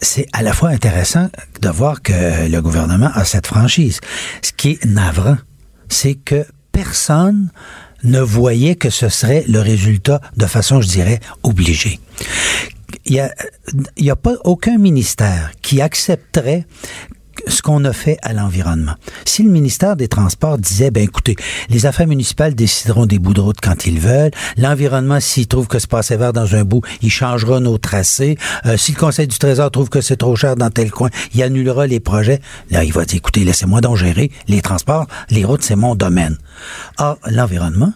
[0.00, 1.28] c'est à la fois intéressant
[1.60, 2.12] de voir que
[2.48, 3.98] le gouvernement a cette franchise.
[4.42, 5.36] Ce qui est navrant,
[5.88, 7.50] c'est que personne
[8.04, 11.98] ne voyait que ce serait le résultat de façon, je dirais, obligée.
[13.04, 13.32] Il y a,
[13.96, 16.66] il y a pas aucun ministère qui accepterait
[17.48, 18.94] ce qu'on a fait à l'environnement.
[19.24, 21.36] Si le ministère des Transports disait, ben écoutez,
[21.68, 25.78] les affaires municipales décideront des bouts de route quand ils veulent, l'environnement, s'il trouve que
[25.78, 28.36] c'est pas vert dans un bout, il changera nos tracés,
[28.66, 31.42] Euh, si le Conseil du Trésor trouve que c'est trop cher dans tel coin, il
[31.42, 32.40] annulera les projets,
[32.70, 36.36] là, il va dire, écoutez, laissez-moi donc gérer les transports, les routes, c'est mon domaine.
[36.98, 37.92] Or, l'environnement,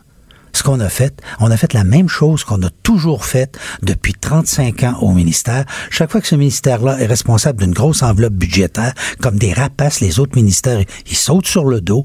[0.52, 4.14] ce qu'on a fait, on a fait la même chose qu'on a toujours faite depuis
[4.14, 5.64] 35 ans au ministère.
[5.90, 10.20] Chaque fois que ce ministère-là est responsable d'une grosse enveloppe budgétaire, comme des rapaces, les
[10.20, 12.04] autres ministères, ils sautent sur le dos,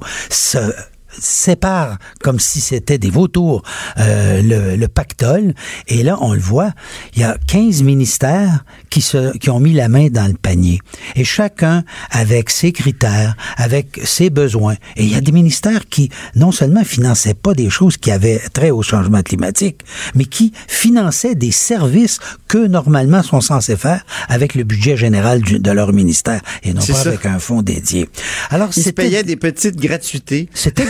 [1.19, 3.63] séparent comme si c'était des vautours
[3.99, 5.53] euh, le, le pactole.
[5.87, 6.71] Et là, on le voit,
[7.15, 10.79] il y a 15 ministères qui, se, qui ont mis la main dans le panier.
[11.15, 14.75] Et chacun avec ses critères, avec ses besoins.
[14.95, 18.39] Et il y a des ministères qui non seulement finançaient pas des choses qui avaient
[18.53, 19.81] trait au changement climatique,
[20.15, 25.59] mais qui finançaient des services que normalement sont censés faire avec le budget général du-
[25.59, 27.09] de leur ministère et non pas ça.
[27.09, 28.09] avec un fonds dédié.
[28.49, 30.49] Alors, Ils payaient des petites gratuités.
[30.53, 30.85] c'était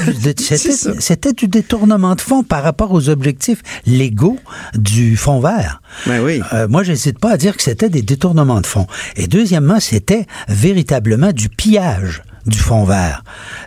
[1.00, 4.38] c'était- du détournement de fonds par rapport aux objectifs légaux
[4.76, 5.82] du fonds vert.
[6.06, 6.42] Ben oui.
[6.54, 8.88] Euh, moi, j'hésite pas à dire que c'était des détournements de fonds.
[9.16, 13.24] Et deuxièmement, c'était véritablement du pillage du fonds vert.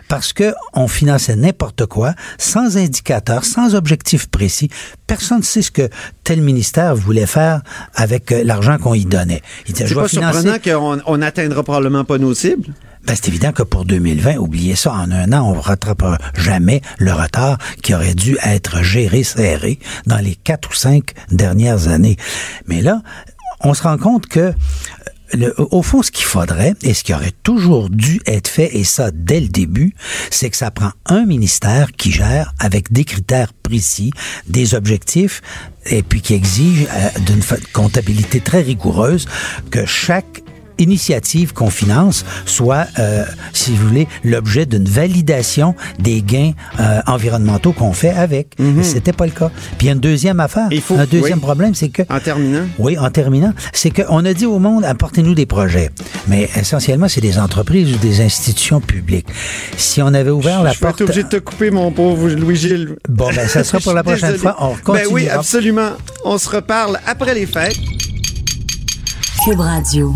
[0.07, 4.69] Parce que on finançait n'importe quoi, sans indicateur, sans objectif précis.
[5.05, 5.87] Personne ne sait ce que
[6.23, 7.61] tel ministère voulait faire
[7.93, 9.43] avec euh, l'argent qu'on y donnait.
[9.67, 12.73] Il disait, C'est je pas financer surprenant qu'on on n'atteindra probablement pas nos cibles.
[13.05, 16.81] Ben, c'est évident que pour 2020, oubliez ça, en un an, on ne rattrapera jamais
[16.97, 22.17] le retard qui aurait dû être géré, serré dans les quatre ou cinq dernières années.
[22.67, 23.01] Mais là,
[23.61, 24.53] on se rend compte que
[25.33, 28.83] le- au fond, ce qu'il faudrait, et ce qui aurait toujours dû être fait, et
[28.83, 29.95] ça dès le début,
[30.29, 34.11] c'est que ça prend un ministère qui gère avec des critères précis,
[34.47, 35.41] des objectifs,
[35.85, 37.41] et puis qui exige euh, d'une
[37.71, 39.25] comptabilité très rigoureuse
[39.71, 40.43] que chaque
[40.81, 43.23] initiative qu'on finance soit, euh,
[43.53, 48.59] si vous voulez, l'objet d'une validation des gains euh, environnementaux qu'on fait avec.
[48.59, 48.83] Mhm.
[48.83, 49.49] C'était pas le cas.
[49.77, 50.67] Puis il y a une deuxième affaire.
[50.67, 51.43] un deuxième oui.
[51.43, 52.01] problème, c'est que...
[52.09, 52.65] En terminant?
[52.79, 55.91] Oui, en terminant, c'est qu'on a dit au monde, apportez-nous des projets.
[56.27, 59.27] Mais essentiellement, c'est des entreprises ou des institutions publiques.
[59.77, 60.95] Si on avait ouvert la Je porte...
[60.95, 62.95] être obligé de te couper, mon pauvre Louis-Gilles.
[63.07, 64.37] Bon, ben, ça sera pour la Je prochaine désolé.
[64.39, 64.55] fois.
[64.59, 65.13] On Ben continuera.
[65.13, 65.89] oui, absolument.
[66.25, 67.77] On se reparle après les fêtes.
[69.45, 70.13] Cube Radio.